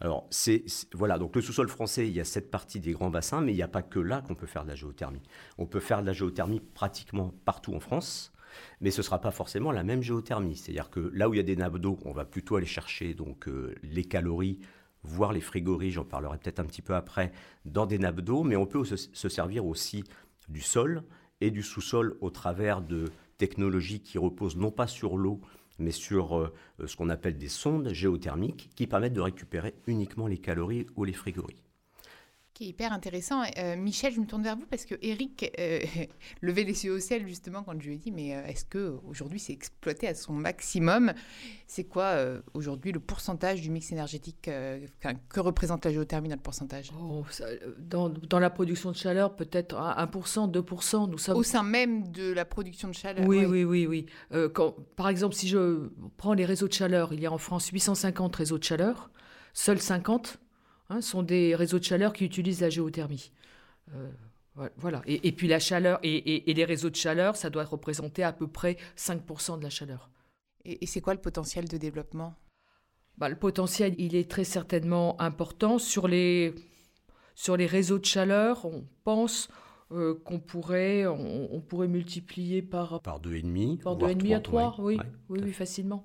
Alors, 0.00 0.26
c'est, 0.28 0.66
voilà, 0.92 1.16
donc 1.16 1.34
le 1.34 1.40
sous-sol 1.40 1.66
français, 1.70 2.06
il 2.06 2.14
y 2.14 2.20
a 2.20 2.26
cette 2.26 2.50
partie 2.50 2.78
des 2.78 2.92
grands 2.92 3.08
bassins, 3.08 3.40
mais 3.40 3.52
il 3.52 3.56
n'y 3.56 3.62
a 3.62 3.68
pas 3.68 3.80
que 3.80 3.98
là 3.98 4.20
qu'on 4.20 4.34
peut 4.34 4.46
faire 4.46 4.64
de 4.64 4.68
la 4.68 4.74
géothermie. 4.74 5.22
On 5.56 5.64
peut 5.64 5.80
faire 5.80 6.02
de 6.02 6.06
la 6.06 6.12
géothermie 6.12 6.60
pratiquement 6.60 7.32
partout 7.46 7.74
en 7.74 7.80
France, 7.80 8.34
mais 8.82 8.90
ce 8.90 9.00
ne 9.00 9.02
sera 9.02 9.18
pas 9.18 9.30
forcément 9.30 9.72
la 9.72 9.82
même 9.82 10.02
géothermie. 10.02 10.56
C'est-à-dire 10.56 10.90
que 10.90 11.00
là 11.14 11.30
où 11.30 11.32
il 11.32 11.38
y 11.38 11.40
a 11.40 11.42
des 11.42 11.56
nappes 11.56 11.78
d'eau, 11.78 11.98
on 12.04 12.12
va 12.12 12.26
plutôt 12.26 12.56
aller 12.56 12.66
chercher 12.66 13.14
donc 13.14 13.48
euh, 13.48 13.74
les 13.82 14.04
calories, 14.04 14.60
voire 15.04 15.32
les 15.32 15.40
frigories, 15.40 15.90
j'en 15.90 16.04
parlerai 16.04 16.36
peut-être 16.36 16.60
un 16.60 16.66
petit 16.66 16.82
peu 16.82 16.94
après, 16.94 17.32
dans 17.64 17.86
des 17.86 17.98
nappes 17.98 18.20
d'eau, 18.20 18.44
mais 18.44 18.56
on 18.56 18.66
peut 18.66 18.84
se 18.84 19.28
servir 19.30 19.64
aussi 19.64 20.04
du 20.50 20.60
sol 20.60 21.02
et 21.40 21.50
du 21.50 21.62
sous-sol 21.62 22.18
au 22.20 22.28
travers 22.28 22.82
de 22.82 23.06
technologies 23.38 24.00
qui 24.00 24.18
reposent 24.18 24.56
non 24.56 24.70
pas 24.70 24.86
sur 24.86 25.16
l'eau, 25.16 25.40
mais 25.78 25.92
sur 25.92 26.36
euh, 26.36 26.52
ce 26.84 26.96
qu'on 26.96 27.08
appelle 27.08 27.38
des 27.38 27.48
sondes 27.48 27.90
géothermiques 27.92 28.70
qui 28.74 28.86
permettent 28.86 29.14
de 29.14 29.20
récupérer 29.20 29.74
uniquement 29.86 30.26
les 30.26 30.38
calories 30.38 30.86
ou 30.96 31.04
les 31.04 31.12
frigories 31.12 31.62
qui 32.58 32.64
est 32.64 32.68
hyper 32.70 32.92
intéressant. 32.92 33.42
Euh, 33.56 33.76
Michel, 33.76 34.12
je 34.12 34.18
me 34.18 34.26
tourne 34.26 34.42
vers 34.42 34.56
vous 34.56 34.66
parce 34.68 34.84
que 34.84 34.96
Eric 35.00 35.54
euh, 35.60 35.78
levait 36.42 36.64
les 36.64 36.84
yeux 36.84 36.92
au 36.92 36.98
ciel 36.98 37.24
justement 37.28 37.62
quand 37.62 37.80
je 37.80 37.86
lui 37.86 37.94
ai 37.94 37.98
dit 37.98 38.10
mais 38.10 38.34
euh, 38.34 38.44
est-ce 38.46 38.64
que 38.64 38.96
aujourd'hui 39.06 39.38
c'est 39.38 39.52
exploité 39.52 40.08
à 40.08 40.14
son 40.16 40.32
maximum? 40.32 41.12
C'est 41.68 41.84
quoi 41.84 42.16
aujourd'hui 42.54 42.90
le 42.90 42.98
pourcentage 42.98 43.60
du 43.60 43.70
mix 43.70 43.92
énergétique 43.92 44.50
Que 45.28 45.40
représente 45.40 45.84
la 45.84 45.92
géothermie 45.92 46.28
dans 46.28 46.34
le 46.34 46.40
pourcentage? 46.40 46.90
Oh, 46.98 47.24
dans, 47.78 48.08
dans, 48.08 48.38
la 48.38 48.50
production 48.50 48.90
de 48.90 48.96
chaleur, 48.96 49.36
peut-être 49.36 49.76
1%, 49.76 50.50
2%. 50.50 51.10
Nous 51.10 51.18
sommes... 51.18 51.36
Au 51.36 51.42
sein 51.42 51.62
même 51.62 52.10
de 52.10 52.32
la 52.32 52.46
production 52.46 52.88
de 52.88 52.94
chaleur 52.94 53.24
Oui, 53.26 53.44
oui, 53.44 53.64
oui. 53.64 53.86
oui, 53.86 54.06
quand, 54.54 54.74
par 54.96 55.10
exemple, 55.10 55.34
si 55.34 55.46
je 55.46 55.90
prends 56.16 56.32
les 56.32 56.46
réseaux 56.46 56.68
de 56.68 56.72
chaleur, 56.72 57.12
il 57.12 57.20
y 57.20 57.26
a 57.26 57.32
en 57.32 57.38
France 57.38 57.68
850 57.68 58.34
réseaux 58.34 58.58
de 58.58 58.64
chaleur, 58.64 59.10
seuls 59.52 59.80
50 59.80 60.40
Hein, 60.90 61.02
sont 61.02 61.22
des 61.22 61.54
réseaux 61.54 61.78
de 61.78 61.84
chaleur 61.84 62.12
qui 62.14 62.24
utilisent 62.24 62.62
la 62.62 62.70
géothermie. 62.70 63.30
Euh, 63.94 64.10
voilà. 64.76 65.02
Et, 65.06 65.32
puis 65.32 65.46
la 65.46 65.60
chaleur 65.60 66.00
et, 66.02 66.42
les 66.46 66.64
réseaux 66.64 66.90
de 66.90 66.96
chaleur, 66.96 67.36
ça 67.36 67.50
doit 67.50 67.64
représenter 67.64 68.22
à 68.22 68.32
peu 68.32 68.48
près 68.48 68.76
5% 68.96 69.58
de 69.58 69.62
la 69.62 69.70
chaleur. 69.70 70.10
Et, 70.64 70.86
c'est 70.86 71.00
quoi 71.00 71.14
le 71.14 71.20
potentiel 71.20 71.68
de 71.68 71.76
développement? 71.76 72.34
Bah, 73.18 73.28
Le 73.28 73.36
potentiel, 73.36 73.94
il 73.98 74.16
est 74.16 74.30
très 74.30 74.44
certainement 74.44 75.20
important. 75.20 75.78
Sur 75.78 76.08
les, 76.08 76.54
sur 77.34 77.56
les 77.56 77.66
réseaux 77.66 77.98
de 77.98 78.04
chaleur, 78.06 78.64
on 78.64 78.84
pense 79.04 79.48
euh, 79.92 80.14
qu'on 80.24 80.40
pourrait, 80.40 81.06
on, 81.06 81.60
pourrait 81.60 81.88
multiplier 81.88 82.62
par... 82.62 83.00
Par 83.02 83.20
2,5 83.20 83.82
Par 83.82 83.96
2,5 83.96 84.36
à 84.36 84.40
3, 84.40 84.76
oui, 84.78 84.98
oui, 85.28 85.40
oui, 85.42 85.52
facilement, 85.52 86.02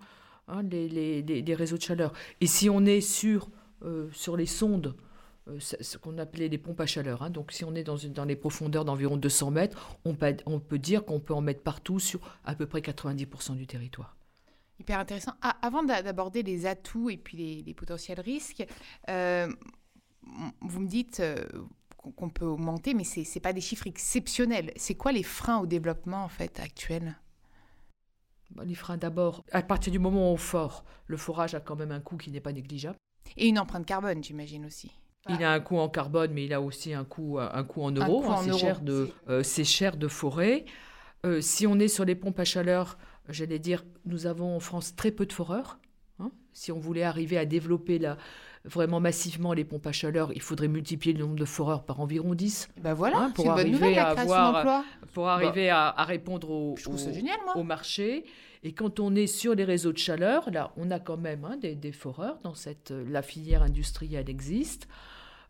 hein, 0.47 0.61
les, 0.63 0.89
les, 0.89 1.21
les, 1.21 1.55
réseaux 1.55 1.77
de 1.77 1.81
chaleur. 1.81 2.13
Et 2.41 2.47
si 2.47 2.69
on 2.69 2.85
est 2.85 3.01
sur 3.01 3.45
euh, 3.45 3.62
sur 4.11 4.37
les 4.37 4.45
sondes, 4.45 4.95
euh, 5.49 5.59
ce 5.59 5.97
qu'on 5.97 6.17
appelait 6.19 6.47
les 6.47 6.57
pompes 6.57 6.79
à 6.79 6.85
chaleur. 6.85 7.21
Hein. 7.21 7.29
Donc 7.29 7.51
si 7.51 7.65
on 7.65 7.75
est 7.75 7.83
dans, 7.83 7.97
dans 7.97 8.23
les 8.23 8.37
profondeurs 8.37 8.85
d'environ 8.85 9.17
200 9.17 9.51
mètres, 9.51 9.97
on 10.05 10.15
peut, 10.15 10.37
on 10.45 10.59
peut 10.59 10.79
dire 10.79 11.03
qu'on 11.03 11.19
peut 11.19 11.33
en 11.33 11.41
mettre 11.41 11.61
partout 11.61 11.99
sur 11.99 12.21
à 12.45 12.55
peu 12.55 12.65
près 12.65 12.79
90% 12.79 13.55
du 13.55 13.67
territoire. 13.67 14.15
Hyper 14.79 14.99
intéressant. 14.99 15.33
Ah, 15.41 15.57
avant 15.61 15.83
d'aborder 15.83 16.43
les 16.43 16.65
atouts 16.65 17.09
et 17.09 17.17
puis 17.17 17.63
les, 17.65 17.73
potentiels 17.73 18.21
risques, 18.21 18.65
euh, 19.09 19.47
vous 20.61 20.79
me 20.79 20.87
dites 20.87 21.21
qu'on 21.97 22.29
peut 22.29 22.45
augmenter, 22.45 22.93
mais 22.93 23.03
ce 23.03 23.19
n'est 23.19 23.41
pas 23.41 23.53
des 23.53 23.61
chiffres 23.61 23.87
exceptionnels. 23.87 24.71
C'est 24.77 24.95
quoi 24.95 25.11
les 25.11 25.23
freins 25.23 25.59
au 25.59 25.65
développement 25.65 26.23
en 26.23 26.29
fait 26.29 26.59
actuels 26.59 27.17
bah, 28.51 28.63
Les 28.65 28.75
freins 28.75 28.97
d'abord, 28.97 29.43
à 29.51 29.61
partir 29.61 29.91
du 29.91 29.99
moment 29.99 30.31
où 30.31 30.33
on 30.33 30.37
fort, 30.37 30.85
le 31.05 31.17
forage 31.17 31.53
a 31.53 31.59
quand 31.59 31.75
même 31.75 31.91
un 31.91 31.99
coût 31.99 32.17
qui 32.17 32.31
n'est 32.31 32.41
pas 32.41 32.53
négligeable. 32.53 32.97
Et 33.37 33.47
une 33.47 33.59
empreinte 33.59 33.85
carbone, 33.85 34.23
j'imagine 34.23 34.65
aussi. 34.65 34.91
Il 35.29 35.43
a 35.43 35.53
un 35.53 35.59
coût 35.59 35.77
en 35.77 35.87
carbone, 35.87 36.31
mais 36.33 36.45
il 36.45 36.53
a 36.53 36.61
aussi 36.61 36.93
un 36.93 37.05
coût, 37.05 37.39
un 37.39 37.63
coût 37.63 37.83
en 37.83 37.91
euros. 37.91 38.25
Hein, 38.29 38.41
c'est, 38.43 38.57
cher 38.57 38.81
euh, 39.29 39.43
cher 39.43 39.97
de 39.97 40.07
forêt. 40.07 40.65
Euh, 41.25 41.39
si 41.39 41.65
on 41.65 41.79
est 41.79 41.87
sur 41.87 42.03
les 42.03 42.15
pompes 42.15 42.39
à 42.39 42.43
chaleur, 42.43 42.97
j'allais 43.29 43.59
dire, 43.59 43.85
nous 44.05 44.25
avons 44.25 44.55
en 44.55 44.59
France 44.59 44.95
très 44.95 45.11
peu 45.11 45.25
de 45.25 45.31
foreurs. 45.31 45.79
Hein. 46.19 46.31
Si 46.51 46.73
on 46.73 46.79
voulait 46.79 47.03
arriver 47.03 47.37
à 47.37 47.45
développer 47.45 47.99
la, 47.99 48.17
vraiment 48.65 48.99
massivement 48.99 49.53
les 49.53 49.65
pompes 49.65 49.87
à 49.87 49.91
chaleur, 49.91 50.31
il 50.33 50.41
faudrait 50.41 50.67
multiplier 50.67 51.13
le 51.13 51.23
nombre 51.23 51.35
de 51.35 51.45
foreurs 51.45 51.83
par 51.83 51.99
environ 51.99 52.33
10. 52.33 52.69
Ben 52.81 52.93
voilà, 52.93 53.17
hein, 53.17 53.31
pour, 53.31 53.51
arriver 53.51 53.97
à 53.97 54.09
avoir, 54.09 54.83
pour 55.13 55.29
arriver 55.29 55.69
à, 55.69 55.91
répondre 56.03 56.49
au, 56.49 56.75
au 57.55 57.63
marché. 57.63 58.25
Et 58.63 58.71
quand 58.71 58.99
on 58.99 59.13
est 59.15 59.27
sur 59.27 59.55
les 59.55 59.65
réseaux 59.65 59.91
de 59.91 59.97
chaleur, 59.97 60.49
là, 60.49 60.71
on 60.77 60.89
a 60.89 60.99
quand 60.99 61.17
même 61.17 61.43
hein, 61.43 61.57
des, 61.57 61.91
foreurs. 61.91 62.39
Dans 62.43 62.55
cette, 62.55 62.91
euh, 62.91 63.03
la 63.09 63.21
filière 63.21 63.61
industrielle 63.61 64.29
existe. 64.29 64.87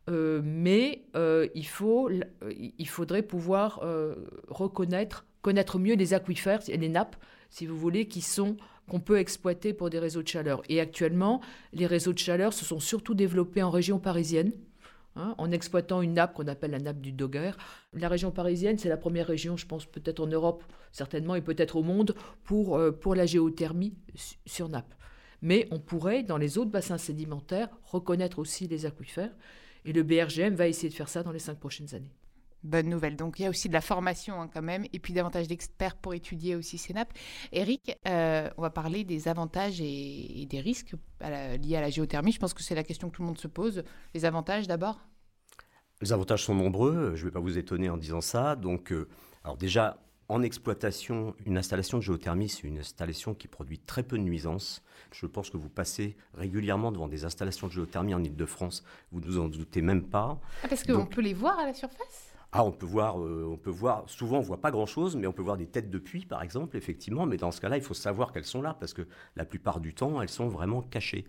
Euh, 0.09 0.41
mais 0.43 1.03
euh, 1.15 1.47
il, 1.53 1.67
faut, 1.67 2.09
il 2.51 2.87
faudrait 2.89 3.21
pouvoir 3.21 3.81
reconnaître, 4.47 5.25
connaître 5.41 5.77
mieux 5.79 5.95
les 5.95 6.13
aquifères 6.13 6.61
et 6.67 6.77
les 6.77 6.89
nappes, 6.89 7.15
si 7.51 7.67
vous 7.67 7.77
voulez, 7.77 8.07
qui 8.07 8.21
sont 8.21 8.57
qu'on 8.87 8.99
peut 8.99 9.17
exploiter 9.17 9.73
pour 9.73 9.89
des 9.89 9.99
réseaux 9.99 10.23
de 10.23 10.27
chaleur. 10.27 10.61
Et 10.69 10.79
actuellement, 10.79 11.41
les 11.71 11.85
réseaux 11.85 12.13
de 12.13 12.19
chaleur 12.19 12.53
se 12.53 12.65
sont 12.65 12.79
surtout 12.79 13.13
développés 13.13 13.63
en 13.63 13.69
région 13.69 13.99
parisienne. 13.99 14.51
Hein, 15.15 15.35
en 15.37 15.51
exploitant 15.51 16.01
une 16.01 16.13
nappe 16.13 16.33
qu'on 16.33 16.47
appelle 16.47 16.71
la 16.71 16.79
nappe 16.79 16.99
du 16.99 17.11
Dogger. 17.11 17.51
La 17.93 18.09
région 18.09 18.31
parisienne, 18.31 18.79
c'est 18.79 18.89
la 18.89 18.97
première 18.97 19.27
région, 19.27 19.55
je 19.57 19.67
pense, 19.67 19.85
peut-être 19.85 20.19
en 20.19 20.25
Europe, 20.25 20.63
certainement, 20.91 21.35
et 21.35 21.41
peut-être 21.41 21.75
au 21.75 21.83
monde, 21.83 22.15
pour, 22.43 22.77
euh, 22.77 22.91
pour 22.91 23.13
la 23.13 23.27
géothermie 23.27 23.93
sur 24.47 24.69
nappe. 24.69 24.95
Mais 25.43 25.67
on 25.69 25.77
pourrait, 25.77 26.23
dans 26.23 26.37
les 26.37 26.57
autres 26.57 26.71
bassins 26.71 26.97
sédimentaires, 26.97 27.69
reconnaître 27.83 28.39
aussi 28.39 28.67
les 28.67 28.87
aquifères. 28.87 29.35
Et 29.85 29.93
le 29.93 30.01
BRGM 30.01 30.55
va 30.55 30.67
essayer 30.67 30.89
de 30.89 30.95
faire 30.95 31.09
ça 31.09 31.21
dans 31.21 31.31
les 31.31 31.39
cinq 31.39 31.59
prochaines 31.59 31.93
années. 31.93 32.15
Bonne 32.63 32.89
nouvelle. 32.89 33.15
Donc 33.15 33.39
il 33.39 33.43
y 33.43 33.45
a 33.45 33.49
aussi 33.49 33.67
de 33.67 33.73
la 33.73 33.81
formation 33.81 34.41
hein, 34.41 34.49
quand 34.53 34.61
même, 34.61 34.85
et 34.93 34.99
puis 34.99 35.13
davantage 35.13 35.47
d'experts 35.47 35.97
pour 35.97 36.13
étudier 36.13 36.55
aussi 36.55 36.77
ces 36.77 36.93
nappes. 36.93 37.13
Eric, 37.51 37.97
euh, 38.07 38.49
on 38.57 38.61
va 38.61 38.69
parler 38.69 39.03
des 39.03 39.27
avantages 39.27 39.81
et, 39.81 40.45
des 40.49 40.59
risques 40.59 40.93
liés 41.21 41.75
à 41.75 41.81
la 41.81 41.89
géothermie. 41.89 42.31
Je 42.31 42.39
pense 42.39 42.53
que 42.53 42.63
c'est 42.63 42.75
la 42.75 42.83
question 42.83 43.09
que 43.09 43.15
tout 43.15 43.21
le 43.21 43.27
monde 43.27 43.37
se 43.37 43.47
pose. 43.47 43.83
Les 44.13 44.25
avantages 44.25 44.67
d'abord? 44.67 44.99
Les 46.01 46.11
avantages 46.11 46.43
sont 46.43 46.55
nombreux, 46.55 47.15
je 47.15 47.21
ne 47.21 47.29
vais 47.29 47.31
pas 47.31 47.39
vous 47.39 47.57
étonner 47.57 47.89
en 47.89 47.95
disant 47.95 48.19
ça. 48.19 48.57
Donc, 48.57 48.91
euh, 48.91 49.07
alors 49.45 49.55
déjà, 49.55 50.03
en 50.27 50.41
exploitation, 50.41 51.33
une 51.45 51.57
installation 51.57 51.97
de 51.97 52.03
géothermie, 52.03 52.49
c'est 52.49 52.63
une 52.63 52.79
installation 52.79 53.33
qui 53.33 53.47
produit 53.47 53.79
très 53.79 54.03
peu 54.03 54.17
de 54.17 54.23
nuisances. 54.23 54.83
Je 55.11 55.25
pense 55.25 55.49
que 55.49 55.57
vous 55.57 55.69
passez 55.69 56.17
régulièrement 56.33 56.91
devant 56.91 57.07
des 57.07 57.23
installations 57.23 57.67
de 57.67 57.71
géothermie 57.71 58.13
en 58.13 58.23
Ile-de-France, 58.23 58.83
vous 59.11 59.21
ne 59.21 59.25
vous 59.25 59.39
en 59.39 59.47
doutez 59.47 59.81
même 59.81 60.03
pas. 60.03 60.41
Ah, 60.63 60.67
parce 60.67 60.83
qu'on 60.83 61.05
peut 61.05 61.21
les 61.21 61.33
voir 61.33 61.57
à 61.59 61.65
la 61.65 61.73
surface? 61.73 62.32
Ah, 62.55 62.63
on 62.63 62.71
peut 62.71 62.85
voir, 62.85 63.19
euh, 63.19 63.47
on 63.49 63.57
peut. 63.57 63.73
Souvent, 64.07 64.37
on 64.37 64.41
voit 64.41 64.61
pas 64.61 64.71
grand-chose, 64.71 65.15
mais 65.15 65.27
on 65.27 65.33
peut 65.33 65.41
voir 65.41 65.57
des 65.57 65.65
têtes 65.65 65.89
de 65.89 65.97
puits, 65.97 66.25
par 66.25 66.43
exemple, 66.43 66.77
effectivement. 66.77 67.25
Mais 67.25 67.37
dans 67.37 67.51
ce 67.51 67.59
cas-là, 67.59 67.77
il 67.77 67.83
faut 67.83 67.95
savoir 67.95 68.31
qu'elles 68.31 68.45
sont 68.45 68.61
là, 68.61 68.75
parce 68.79 68.93
que 68.93 69.07
la 69.35 69.43
plupart 69.43 69.79
du 69.79 69.93
temps, 69.93 70.21
elles 70.21 70.29
sont 70.29 70.47
vraiment 70.47 70.81
cachées. 70.81 71.25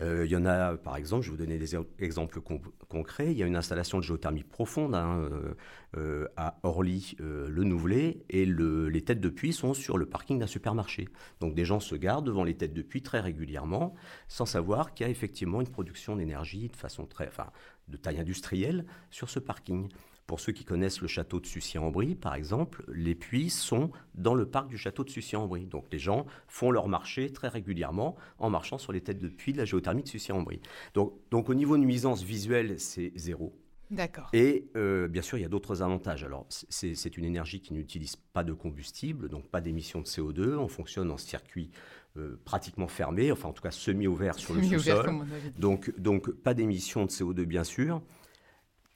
Euh, 0.00 0.24
il 0.24 0.30
y 0.30 0.36
en 0.36 0.46
a, 0.46 0.76
par 0.76 0.96
exemple, 0.96 1.22
je 1.22 1.30
vais 1.30 1.36
vous 1.36 1.42
donner 1.42 1.58
des 1.58 1.76
exemples 1.98 2.40
concrets. 2.88 3.32
Il 3.32 3.38
y 3.38 3.42
a 3.42 3.46
une 3.46 3.56
installation 3.56 3.98
de 3.98 4.02
géothermie 4.02 4.42
profonde 4.42 4.94
hein, 4.94 5.18
euh, 5.18 5.54
euh, 5.96 6.28
à 6.36 6.58
Orly, 6.62 7.16
le 7.18 7.64
Nouvelet, 7.64 8.24
et 8.30 8.46
les 8.46 9.02
têtes 9.02 9.20
de 9.20 9.28
puits 9.28 9.52
sont 9.52 9.74
sur 9.74 9.98
le 9.98 10.06
parking 10.06 10.38
d'un 10.38 10.46
supermarché. 10.46 11.08
Donc 11.40 11.54
des 11.54 11.64
gens 11.64 11.80
se 11.80 11.94
gardent 11.94 12.26
devant 12.26 12.44
les 12.44 12.54
têtes 12.54 12.72
de 12.72 12.82
puits 12.82 13.02
très 13.02 13.20
régulièrement, 13.20 13.94
sans 14.28 14.46
savoir 14.46 14.94
qu'il 14.94 15.04
y 15.04 15.08
a 15.08 15.10
effectivement 15.10 15.60
une 15.60 15.68
production 15.68 16.16
d'énergie 16.16 16.68
de 16.68 16.76
façon 16.76 17.04
très, 17.04 17.28
enfin, 17.28 17.50
de 17.88 17.96
taille 17.96 18.20
industrielle 18.20 18.86
sur 19.10 19.28
ce 19.28 19.38
parking. 19.38 19.88
Pour 20.32 20.40
ceux 20.40 20.52
qui 20.52 20.64
connaissent 20.64 21.02
le 21.02 21.08
château 21.08 21.40
de 21.40 21.46
Sucy-en-Brie, 21.46 22.14
par 22.14 22.34
exemple, 22.34 22.86
les 22.88 23.14
puits 23.14 23.50
sont 23.50 23.90
dans 24.14 24.34
le 24.34 24.46
parc 24.46 24.70
du 24.70 24.78
château 24.78 25.04
de 25.04 25.10
Sucy-en-Brie. 25.10 25.66
Donc 25.66 25.84
les 25.92 25.98
gens 25.98 26.24
font 26.48 26.70
leur 26.70 26.88
marché 26.88 27.28
très 27.30 27.48
régulièrement 27.48 28.16
en 28.38 28.48
marchant 28.48 28.78
sur 28.78 28.92
les 28.92 29.02
têtes 29.02 29.18
de 29.18 29.28
puits 29.28 29.52
de 29.52 29.58
la 29.58 29.66
géothermie 29.66 30.04
de 30.04 30.08
Sucy-en-Brie. 30.08 30.62
Donc, 30.94 31.12
donc 31.30 31.50
au 31.50 31.54
niveau 31.54 31.76
nuisance 31.76 32.22
visuelle, 32.22 32.80
c'est 32.80 33.12
zéro. 33.14 33.54
D'accord. 33.90 34.30
Et 34.32 34.70
euh, 34.74 35.06
bien 35.06 35.20
sûr, 35.20 35.36
il 35.36 35.42
y 35.42 35.44
a 35.44 35.50
d'autres 35.50 35.82
avantages. 35.82 36.24
Alors, 36.24 36.46
c'est 36.48 37.16
une 37.18 37.26
énergie 37.26 37.60
qui 37.60 37.74
n'utilise 37.74 38.16
pas 38.16 38.42
de 38.42 38.54
combustible, 38.54 39.28
donc 39.28 39.50
pas 39.50 39.60
d'émissions 39.60 40.00
de 40.00 40.06
CO2. 40.06 40.56
On 40.56 40.68
fonctionne 40.68 41.10
en 41.10 41.18
circuit 41.18 41.70
euh, 42.16 42.40
pratiquement 42.46 42.88
fermé, 42.88 43.32
enfin 43.32 43.50
en 43.50 43.52
tout 43.52 43.62
cas 43.62 43.70
semi-ouvert 43.70 44.38
sur 44.38 44.54
le 44.54 44.62
sous-sol. 44.62 45.26
Donc, 45.58 45.92
donc 45.98 46.30
pas 46.30 46.54
d'émissions 46.54 47.04
de 47.04 47.10
CO2, 47.10 47.44
bien 47.44 47.64
sûr. 47.64 48.00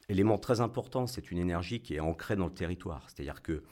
Élément 0.09 0.39
très 0.39 0.61
important, 0.61 1.07
c'est 1.07 1.31
une 1.31 1.39
énergie 1.39 1.81
qui 1.81 1.95
est 1.95 2.01
ancrée 2.01 2.37
dans 2.37 2.47
le 2.47 2.55
territoire. 2.55 3.07
C'est-à-dire 3.09 3.43
que 3.43 3.63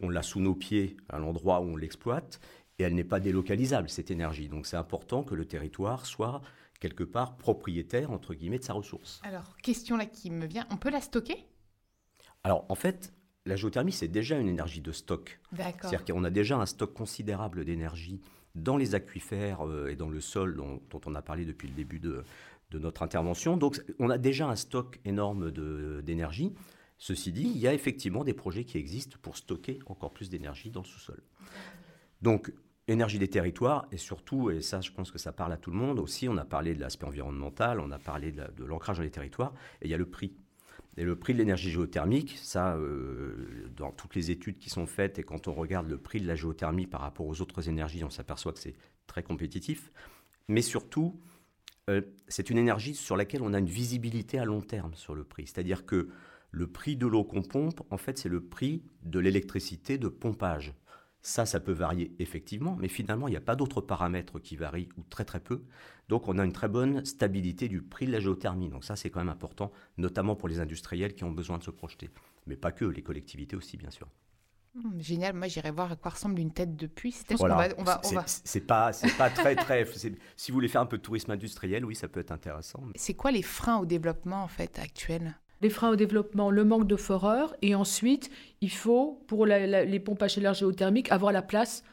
on 0.00 0.08
l'a 0.08 0.22
sous 0.22 0.40
nos 0.40 0.54
pieds 0.54 0.96
à 1.08 1.18
l'endroit 1.18 1.60
où 1.60 1.64
on 1.64 1.76
l'exploite 1.76 2.40
et 2.78 2.84
elle 2.84 2.94
n'est 2.94 3.04
pas 3.04 3.20
délocalisable, 3.20 3.88
cette 3.88 4.10
énergie. 4.10 4.48
Donc 4.48 4.66
c'est 4.66 4.76
important 4.76 5.24
que 5.24 5.34
le 5.34 5.44
territoire 5.44 6.06
soit 6.06 6.40
quelque 6.78 7.04
part 7.04 7.36
propriétaire, 7.36 8.10
entre 8.10 8.34
guillemets, 8.34 8.58
de 8.58 8.64
sa 8.64 8.72
ressource. 8.72 9.20
Alors, 9.24 9.56
question 9.58 9.96
là 9.96 10.06
qui 10.06 10.30
me 10.30 10.46
vient, 10.46 10.66
on 10.70 10.76
peut 10.76 10.90
la 10.90 11.00
stocker? 11.00 11.46
Alors, 12.42 12.64
en 12.68 12.74
fait, 12.74 13.12
la 13.46 13.54
géothermie, 13.54 13.92
c'est 13.92 14.08
déjà 14.08 14.36
une 14.38 14.48
énergie 14.48 14.80
de 14.80 14.90
stock. 14.90 15.38
D'accord. 15.52 15.90
C'est-à-dire 15.90 16.04
qu'on 16.04 16.24
a 16.24 16.30
déjà 16.30 16.56
un 16.56 16.66
stock 16.66 16.92
considérable 16.92 17.64
d'énergie 17.64 18.20
dans 18.54 18.76
les 18.76 18.94
aquifères 18.94 19.66
euh, 19.66 19.88
et 19.88 19.96
dans 19.96 20.08
le 20.08 20.20
sol 20.20 20.56
dont, 20.56 20.80
on 21.06 21.14
a 21.14 21.22
parlé 21.22 21.44
depuis 21.44 21.68
le 21.68 21.74
début 21.74 22.00
de, 22.00 22.24
de 22.72 22.78
notre 22.78 23.02
intervention. 23.02 23.56
Donc 23.56 23.82
on 23.98 24.10
a 24.10 24.18
déjà 24.18 24.48
un 24.48 24.56
stock 24.56 25.00
énorme 25.04 25.50
d'énergie. 26.02 26.54
Ceci 26.98 27.32
dit, 27.32 27.50
il 27.54 27.58
y 27.58 27.66
a 27.66 27.74
effectivement 27.74 28.24
des 28.24 28.34
projets 28.34 28.64
qui 28.64 28.78
existent 28.78 29.16
pour 29.20 29.36
stocker 29.36 29.80
encore 29.86 30.12
plus 30.12 30.30
d'énergie 30.30 30.70
dans 30.70 30.82
le 30.82 30.86
sous-sol. 30.86 31.22
Donc 32.22 32.52
énergie 32.88 33.18
des 33.18 33.28
territoires 33.28 33.86
et 33.92 33.96
surtout, 33.96 34.50
et 34.50 34.60
ça 34.60 34.80
je 34.80 34.90
pense 34.90 35.10
que 35.10 35.18
ça 35.18 35.32
parle 35.32 35.52
à 35.52 35.56
tout 35.56 35.70
le 35.70 35.76
monde 35.76 35.98
aussi, 35.98 36.28
on 36.28 36.36
a 36.36 36.44
parlé 36.44 36.74
de 36.74 36.80
l'aspect 36.80 37.06
environnemental, 37.06 37.80
on 37.80 37.90
a 37.90 37.98
parlé 37.98 38.32
de 38.32 38.64
l'ancrage 38.64 38.96
dans 38.98 39.02
les 39.02 39.10
territoires, 39.10 39.52
et 39.80 39.86
il 39.86 39.90
y 39.90 39.94
a 39.94 39.98
le 39.98 40.06
prix. 40.06 40.32
Et 40.98 41.04
le 41.04 41.16
prix 41.16 41.32
de 41.32 41.38
l'énergie 41.38 41.70
géothermique, 41.70 42.38
ça, 42.42 42.76
euh, 42.76 43.70
dans 43.76 43.92
toutes 43.92 44.14
les 44.14 44.30
études 44.30 44.58
qui 44.58 44.68
sont 44.68 44.86
faites, 44.86 45.18
et 45.18 45.22
quand 45.22 45.48
on 45.48 45.54
regarde 45.54 45.88
le 45.88 45.96
prix 45.96 46.20
de 46.20 46.26
la 46.26 46.34
géothermie 46.34 46.86
par 46.86 47.00
rapport 47.00 47.26
aux 47.26 47.40
autres 47.40 47.68
énergies, 47.68 48.04
on 48.04 48.10
s'aperçoit 48.10 48.52
que 48.52 48.58
c'est 48.58 48.74
très 49.06 49.22
compétitif. 49.22 49.90
Mais 50.48 50.60
surtout, 50.60 51.18
euh, 51.90 52.02
c'est 52.28 52.50
une 52.50 52.58
énergie 52.58 52.94
sur 52.94 53.16
laquelle 53.16 53.42
on 53.42 53.54
a 53.54 53.58
une 53.58 53.66
visibilité 53.66 54.38
à 54.38 54.44
long 54.44 54.60
terme 54.60 54.94
sur 54.94 55.14
le 55.14 55.24
prix. 55.24 55.46
C'est-à-dire 55.46 55.84
que 55.84 56.08
le 56.50 56.66
prix 56.66 56.96
de 56.96 57.06
l'eau 57.06 57.24
qu'on 57.24 57.42
pompe, 57.42 57.80
en 57.90 57.96
fait, 57.96 58.18
c'est 58.18 58.28
le 58.28 58.44
prix 58.44 58.82
de 59.02 59.18
l'électricité 59.18 59.98
de 59.98 60.08
pompage. 60.08 60.74
Ça, 61.22 61.46
ça 61.46 61.60
peut 61.60 61.72
varier 61.72 62.14
effectivement, 62.18 62.76
mais 62.78 62.88
finalement, 62.88 63.28
il 63.28 63.30
n'y 63.30 63.36
a 63.36 63.40
pas 63.40 63.54
d'autres 63.56 63.80
paramètres 63.80 64.40
qui 64.40 64.56
varient 64.56 64.88
ou 64.96 65.02
très 65.04 65.24
très 65.24 65.40
peu. 65.40 65.62
Donc, 66.08 66.28
on 66.28 66.38
a 66.38 66.44
une 66.44 66.52
très 66.52 66.68
bonne 66.68 67.04
stabilité 67.04 67.68
du 67.68 67.80
prix 67.80 68.06
de 68.06 68.12
la 68.12 68.20
géothermie. 68.20 68.68
Donc, 68.68 68.84
ça, 68.84 68.96
c'est 68.96 69.08
quand 69.08 69.20
même 69.20 69.28
important, 69.28 69.72
notamment 69.98 70.34
pour 70.34 70.48
les 70.48 70.58
industriels 70.58 71.14
qui 71.14 71.24
ont 71.24 71.30
besoin 71.30 71.58
de 71.58 71.62
se 71.62 71.70
projeter. 71.70 72.10
Mais 72.46 72.56
pas 72.56 72.72
que, 72.72 72.84
les 72.84 73.02
collectivités 73.02 73.56
aussi, 73.56 73.76
bien 73.76 73.90
sûr. 73.90 74.08
Hmm, 74.74 74.98
génial, 75.00 75.34
moi 75.34 75.48
j'irai 75.48 75.70
voir 75.70 75.92
à 75.92 75.96
quoi 75.96 76.12
ressemble 76.12 76.40
une 76.40 76.50
tête 76.50 76.76
de 76.76 76.86
puits. 76.86 77.12
C'est 77.12 77.36
pas, 78.66 78.92
c'est 78.92 79.16
pas 79.16 79.28
très 79.28 79.54
très. 79.54 79.86
si 80.36 80.50
vous 80.50 80.54
voulez 80.54 80.68
faire 80.68 80.80
un 80.80 80.86
peu 80.86 80.96
de 80.96 81.02
tourisme 81.02 81.30
industriel, 81.30 81.84
oui, 81.84 81.94
ça 81.94 82.08
peut 82.08 82.20
être 82.20 82.32
intéressant. 82.32 82.80
C'est 82.94 83.14
quoi 83.14 83.32
les 83.32 83.42
freins 83.42 83.78
au 83.78 83.86
développement 83.86 84.42
en 84.42 84.48
fait 84.48 84.78
actuels? 84.78 85.36
Les 85.60 85.70
freins 85.70 85.90
au 85.90 85.96
développement, 85.96 86.50
le 86.50 86.64
manque 86.64 86.88
de 86.88 86.96
foreurs, 86.96 87.54
et 87.62 87.76
ensuite, 87.76 88.30
il 88.60 88.70
faut, 88.70 89.22
pour 89.28 89.46
les 89.46 90.00
pompes 90.00 90.22
à 90.22 90.26
chaleur 90.26 90.54
géothermiques, 90.54 91.12
avoir 91.12 91.30
la 91.30 91.42
place 91.42 91.84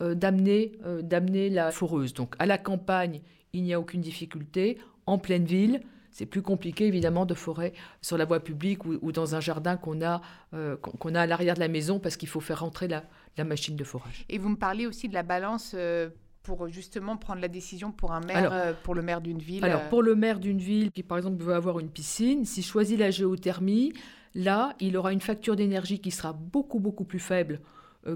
euh, 0.00 0.14
d'amener, 0.14 0.72
euh, 0.86 1.02
d'amener 1.02 1.50
la 1.50 1.70
foreuse. 1.70 2.14
Donc, 2.14 2.36
à 2.38 2.46
la 2.46 2.56
campagne, 2.56 3.20
il 3.52 3.64
n'y 3.64 3.74
a 3.74 3.80
aucune 3.80 4.00
difficulté. 4.00 4.78
En 5.04 5.18
pleine 5.18 5.44
ville, 5.44 5.82
c'est 6.18 6.26
plus 6.26 6.42
compliqué 6.42 6.88
évidemment 6.88 7.26
de 7.26 7.34
forer 7.34 7.72
sur 8.02 8.18
la 8.18 8.24
voie 8.24 8.40
publique 8.40 8.84
ou, 8.84 9.12
dans 9.12 9.36
un 9.36 9.40
jardin 9.40 9.76
qu'on 9.76 10.02
a, 10.02 10.20
euh, 10.52 10.76
qu'on 10.76 11.14
a 11.14 11.20
à 11.20 11.26
l'arrière 11.26 11.54
de 11.54 11.60
la 11.60 11.68
maison 11.68 12.00
parce 12.00 12.16
qu'il 12.16 12.28
faut 12.28 12.40
faire 12.40 12.60
rentrer 12.60 12.88
la, 12.88 13.04
machine 13.44 13.76
de 13.76 13.84
forage. 13.84 14.24
Et 14.28 14.36
vous 14.36 14.48
me 14.48 14.56
parlez 14.56 14.88
aussi 14.88 15.08
de 15.08 15.14
la 15.14 15.22
balance 15.22 15.70
euh, 15.76 16.08
pour 16.42 16.66
justement 16.70 17.16
prendre 17.16 17.40
la 17.40 17.46
décision 17.46 17.92
pour 17.92 18.10
un 18.10 18.18
maire, 18.18 18.50
euh, 18.52 18.72
pour 18.82 18.96
le 18.96 19.02
maire 19.02 19.20
d'une 19.20 19.38
ville. 19.38 19.64
Alors 19.64 19.88
pour 19.88 20.02
le 20.02 20.16
maire 20.16 20.40
d'une 20.40 20.58
ville 20.58 20.90
qui 20.90 21.04
par 21.04 21.18
exemple 21.18 21.40
veut 21.40 21.54
avoir 21.54 21.78
une 21.78 21.88
piscine, 21.88 22.44
s'il 22.44 22.64
choisit 22.64 22.98
la 22.98 23.12
géothermie, 23.12 23.92
là 24.34 24.74
il 24.80 24.96
aura 24.96 25.12
une 25.12 25.20
facture 25.20 25.54
d'énergie 25.54 26.00
qui 26.00 26.10
sera 26.10 26.32
beaucoup 26.32 26.80
beaucoup 26.80 27.04
plus 27.04 27.20
faible 27.20 27.60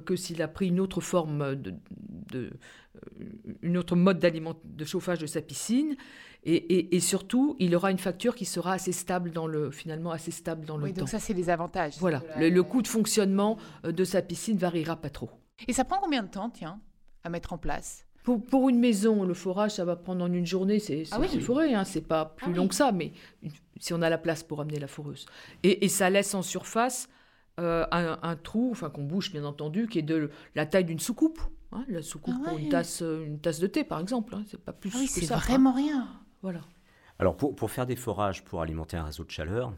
que 0.07 0.17
s'il 0.17 0.43
a 0.43 0.49
pris 0.49 0.69
une 0.69 0.81
autre 0.81 1.01
forme 1.01 1.55
de, 1.55 2.51
une 3.63 3.77
autre 3.79 3.95
mode 3.95 4.19
d'aliment 4.19 4.55
de 4.65 4.85
chauffage 4.85 5.19
de 5.19 5.27
sa 5.27 5.41
piscine 5.41 5.97
et, 6.45 6.99
surtout, 6.99 7.55
il 7.61 7.75
aura 7.77 7.93
une 7.93 7.99
facture 7.99 8.35
qui 8.35 8.45
sera 8.45 8.73
assez 8.73 8.91
stable 8.91 9.31
dans 9.31 9.47
le, 9.47 9.71
finalement 9.71 10.11
assez 10.11 10.33
stable 10.33 10.65
dans 10.65 10.77
le 10.77 10.85
oui, 10.85 10.93
temps. 10.93 11.03
Donc 11.03 11.09
ça, 11.09 11.21
c'est 11.21 11.35
les 11.35 11.51
avantages. 11.51 11.95
Voilà, 11.99 12.21
le, 12.37 12.63
coût 12.63 12.83
de 12.83 12.89
fonctionnement 12.89 13.59
euh, 13.85 13.93
de 13.93 14.03
sa 14.03 14.23
piscine 14.23 14.57
variera 14.57 14.97
pas 14.97 15.11
trop. 15.11 15.31
Et 15.69 15.73
ça 15.73 15.85
prend 15.85 15.99
combien 16.01 16.25
de 16.25 16.29
temps, 16.29 16.51
tiens, 16.51 16.81
à 17.23 17.29
mettre 17.29 17.53
en 17.53 17.59
place? 17.59 18.07
Pour, 18.25 18.45
pour, 18.45 18.69
une 18.69 18.81
maison, 18.81 19.25
le 19.25 19.35
forage, 19.35 19.73
ça 19.73 19.85
va 19.85 19.95
prendre 19.95 20.25
en 20.25 20.33
une 20.33 20.47
journée, 20.47 20.81
c'est 20.81 21.05
ah 21.13 21.21
oui, 21.21 21.41
forêt, 21.41 21.75
hein, 21.75 21.85
c'est 21.85 22.07
pas 22.07 22.25
plus 22.25 22.53
ah 22.53 22.57
long 22.57 22.69
que 22.69 22.75
ça, 22.75 22.91
mais 22.93 23.13
si 23.79 23.93
on 23.95 24.03
a 24.03 24.11
la 24.11 24.19
place 24.19 24.43
pour 24.43 24.61
amener 24.61 24.79
la 24.79 24.87
foreuse. 24.87 25.27
Et, 25.63 25.89
ça 25.89 26.11
laisse 26.11 26.35
en 26.35 26.43
surface 26.43 27.09
euh, 27.61 27.87
un, 27.91 28.37
trou, 28.37 28.71
enfin 28.73 28.91
qu'on 28.91 29.05
bouche 29.05 29.33
bien 29.33 29.45
entendu, 29.45 29.87
qui 29.87 30.01
est 30.01 30.03
de 30.03 30.31
la 30.57 30.67
taille 30.67 30.85
d'une 30.85 31.01
soucoupe. 31.01 31.41
Hein, 31.73 31.85
la 31.89 32.03
soucoupe 32.03 32.35
ah 32.43 32.51
pour 32.51 32.59
une 32.59 32.69
tasse, 32.69 33.01
une 33.01 33.39
tasse 33.39 33.61
de 33.61 33.67
thé, 33.67 33.83
par 33.83 34.01
exemple. 34.01 34.35
Hein, 34.35 34.45
c'est 34.49 34.61
pas 34.61 34.73
plus 34.73 34.95
oui, 34.95 35.07
c'est 35.07 35.27
vraiment 35.27 35.73
rien. 35.73 36.09
Alors 37.19 37.37
pour, 37.37 37.55
pour, 37.55 37.71
faire 37.71 37.87
des 37.87 37.97
forages 37.97 38.45
pour 38.45 38.63
alimenter 38.63 38.97
un 38.97 39.05
réseau 39.05 39.25
de 39.25 39.31
chaleur, 39.31 39.73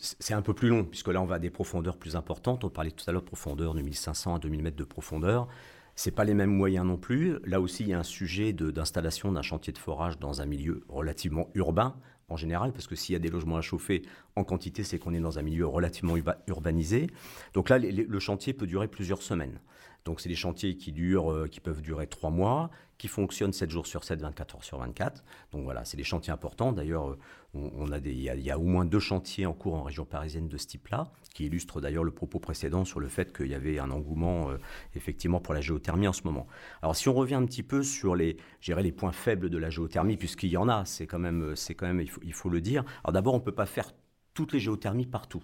c'est 0.00 0.34
un 0.34 0.42
peu 0.42 0.54
plus 0.54 0.68
long, 0.68 0.84
puisque 0.84 1.08
là 1.08 1.20
on 1.20 1.26
va 1.26 1.36
à 1.36 1.38
des 1.38 1.50
profondeurs 1.50 1.96
plus 1.96 2.16
importantes. 2.16 2.64
On 2.64 2.70
parlait 2.70 2.90
tout 2.90 3.04
à 3.08 3.12
l'heure 3.12 3.22
de 3.22 3.26
profondeur 3.26 3.74
de 3.74 3.82
1500 3.82 4.36
à 4.36 4.38
2000 4.38 4.62
mètres 4.62 4.76
de 4.76 4.84
profondeur. 4.84 5.48
C'est 5.94 6.10
pas 6.10 6.24
les 6.24 6.34
mêmes 6.34 6.50
moyens 6.50 6.84
non 6.84 6.98
plus. 6.98 7.38
Là 7.44 7.60
aussi, 7.60 7.84
il 7.84 7.88
y 7.88 7.94
a 7.94 7.98
un 7.98 8.04
sujet 8.04 8.52
d'installation 8.52 9.32
d'un 9.32 9.42
chantier 9.42 9.72
de 9.72 9.78
forage 9.78 10.18
dans 10.18 10.42
un 10.42 10.46
milieu 10.46 10.84
relativement 10.88 11.48
urbain 11.54 11.96
en 12.28 12.36
général, 12.36 12.72
parce 12.72 12.88
que 12.88 12.96
s'il 12.96 13.12
y 13.12 13.16
a 13.16 13.20
des 13.20 13.28
logements 13.30 13.56
à 13.56 13.62
chauffer 13.62 14.02
en 14.34 14.42
quantité, 14.42 14.82
c'est 14.82 14.98
qu'on 14.98 15.14
est 15.14 15.20
dans 15.20 15.38
un 15.38 15.42
milieu 15.42 15.66
relativement 15.66 16.16
urbanisé. 16.48 17.06
Donc 17.54 17.68
là, 17.68 17.78
le 17.78 18.18
chantier 18.18 18.52
peut 18.52 18.66
durer 18.66 18.88
plusieurs 18.88 19.22
semaines. 19.22 19.60
Donc 20.06 20.20
c'est 20.20 20.28
des 20.28 20.36
chantiers 20.36 20.76
qui 20.76 20.92
durent, 20.92 21.32
euh, 21.32 21.48
qui 21.48 21.58
peuvent 21.58 21.82
durer 21.82 22.06
trois 22.06 22.30
mois, 22.30 22.70
qui 22.96 23.08
fonctionnent 23.08 23.52
7 23.52 23.68
jours 23.68 23.88
sur 23.88 24.04
7, 24.04 24.20
24 24.20 24.54
heures 24.54 24.64
sur 24.64 24.78
24. 24.78 25.24
Donc 25.50 25.64
voilà, 25.64 25.84
c'est 25.84 25.96
des 25.96 26.04
chantiers 26.04 26.32
importants. 26.32 26.70
D'ailleurs, 26.70 27.10
euh, 27.10 27.18
on, 27.54 27.90
a 27.90 27.98
des, 27.98 28.12
il, 28.12 28.22
y 28.22 28.50
a, 28.50 28.58
au 28.58 28.62
moins 28.62 28.84
deux 28.84 29.00
chantiers 29.00 29.46
en 29.46 29.52
cours 29.52 29.74
en 29.74 29.82
région 29.82 30.04
parisienne 30.04 30.46
de 30.48 30.56
ce 30.56 30.68
type-là, 30.68 31.10
qui 31.34 31.46
illustrent 31.46 31.80
d'ailleurs 31.80 32.04
le 32.04 32.12
propos 32.12 32.38
précédent 32.38 32.84
sur 32.84 33.00
le 33.00 33.08
fait 33.08 33.36
qu'il 33.36 33.48
y 33.48 33.54
avait 33.54 33.80
un 33.80 33.90
engouement 33.90 34.48
euh, 34.48 34.58
effectivement 34.94 35.40
pour 35.40 35.54
la 35.54 35.60
géothermie 35.60 36.06
en 36.06 36.12
ce 36.12 36.22
moment. 36.22 36.46
Alors 36.82 36.94
si 36.94 37.08
on 37.08 37.14
revient 37.14 37.34
un 37.34 37.44
petit 37.44 37.64
peu 37.64 37.82
sur 37.82 38.14
les, 38.14 38.36
les 38.64 38.92
points 38.92 39.12
faibles 39.12 39.50
de 39.50 39.58
la 39.58 39.70
géothermie, 39.70 40.16
puisqu'il 40.16 40.50
y 40.50 40.56
en 40.56 40.68
a, 40.68 40.84
c'est 40.84 41.08
quand 41.08 41.18
même, 41.18 41.54
quand 41.76 41.86
même, 41.86 42.00
il 42.00 42.10
faut, 42.10 42.20
il 42.22 42.32
faut 42.32 42.48
le 42.48 42.60
dire. 42.60 42.84
Alors 43.02 43.12
d'abord, 43.12 43.34
on 43.34 43.38
ne 43.38 43.42
peut 43.42 43.50
pas 43.50 43.66
faire 43.66 43.90
toutes 44.34 44.52
les 44.52 44.60
géothermies 44.60 45.06
partout. 45.06 45.42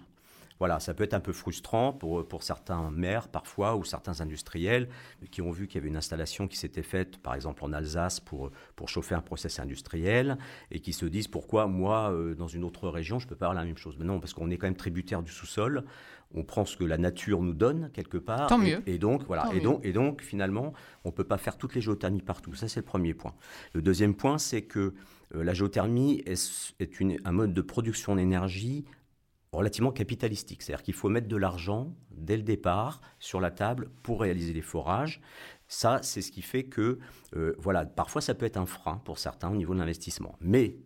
Voilà, 0.63 0.79
ça 0.79 0.95
peut 0.95 1.03
être 1.03 1.15
un 1.15 1.19
peu 1.19 1.33
frustrant 1.33 1.93
pour, 1.93 2.25
pour 2.29 2.45
certains 2.45 2.93
maires 2.93 3.27
parfois 3.27 3.75
ou 3.75 3.83
certains 3.83 4.21
industriels 4.21 4.89
qui 5.33 5.43
ont 5.43 5.51
vu 5.51 5.67
qu'il 5.67 5.75
y 5.75 5.79
avait 5.81 5.89
une 5.89 5.97
installation 5.97 6.47
qui 6.47 6.57
s'était 6.57 6.85
faite, 6.85 7.19
par 7.19 7.35
exemple 7.35 7.65
en 7.65 7.73
Alsace, 7.73 8.21
pour, 8.21 8.53
pour 8.77 8.89
chauffer 8.89 9.17
un 9.17 9.23
process 9.23 9.59
industriel 9.59 10.39
et 10.71 10.79
qui 10.79 10.93
se 10.93 11.05
disent 11.05 11.27
pourquoi 11.27 11.67
moi, 11.67 12.13
euh, 12.13 12.37
dans 12.37 12.47
une 12.47 12.63
autre 12.63 12.89
région, 12.89 13.19
je 13.19 13.27
ne 13.27 13.31
peux 13.31 13.35
pas 13.35 13.47
avoir 13.47 13.61
la 13.61 13.67
même 13.67 13.77
chose? 13.77 13.97
Mais 13.99 14.05
non, 14.05 14.21
parce 14.21 14.35
qu'on 14.35 14.53
est 14.53 14.57
quand 14.57 14.69
même 14.69 14.77
tributaire 14.77 15.25
du 15.25 15.33
sous-sol. 15.33 15.83
On 16.33 16.45
prend 16.45 16.65
ce 16.65 16.77
que 16.77 16.85
la 16.85 16.97
nature 16.97 17.43
nous 17.43 17.55
donne 17.55 17.91
quelque 17.93 18.19
part. 18.19 18.47
Tant 18.47 18.57
mieux. 18.59 18.85
Et 18.87 18.99
donc, 18.99 19.25
voilà. 19.27 19.51
et 19.53 19.61
donc, 19.61 19.85
et 19.85 19.93
donc, 19.93 20.23
finalement, 20.23 20.75
on 21.03 21.09
ne 21.09 21.13
peut 21.13 21.25
pas 21.25 21.39
faire 21.39 21.59
toutes 21.59 21.75
les 21.75 21.81
géothermies 21.81 22.23
partout. 22.23 22.55
Ça, 22.55 22.69
c'est 22.69 22.79
le 22.79 22.87
premier 22.87 23.15
point. 23.15 23.35
Le 23.73 23.83
deuxième 23.83 24.15
point, 24.15 24.39
c'est 24.39 24.63
que 24.63 24.95
euh, 25.35 25.43
la 25.43 25.55
géothermie 25.55 26.23
est, 26.25 26.73
est 26.79 27.01
une, 27.01 27.17
un 27.25 27.33
mode 27.33 27.53
de 27.53 27.63
production 27.63 28.15
d'énergie 28.15 28.85
relativement 29.53 29.93
capitalistique. 29.93 30.63
C'est-à-dire 30.63 30.83
qu'il 30.83 30.95
faut 30.95 31.09
mettre 31.09 31.29
de 31.29 31.37
l'argent 31.37 31.95
dès 32.11 32.37
le 32.37 32.43
départ 32.43 33.01
sur 33.19 33.41
la 33.41 33.51
table 33.51 33.91
pour 34.03 34.21
réaliser 34.21 34.53
les 34.53 34.63
forages. 34.63 35.21
Ça, 35.69 36.01
c'est 36.03 36.23
ce 36.23 36.33
qui 36.33 36.43
fait 36.43 36.65
que, 36.65 36.99
euh, 37.37 37.55
voilà, 37.59 37.85
parfois 37.85 38.21
ça 38.21 38.35
peut 38.35 38.47
être 38.47 38.57
un 38.57 38.67
frein 38.67 39.01
pour 39.05 39.19
certains 39.19 39.51
au 39.51 39.57
niveau 39.57 39.75
de 39.75 39.79
l'investissement. 39.79 40.37
Mais 40.41 40.77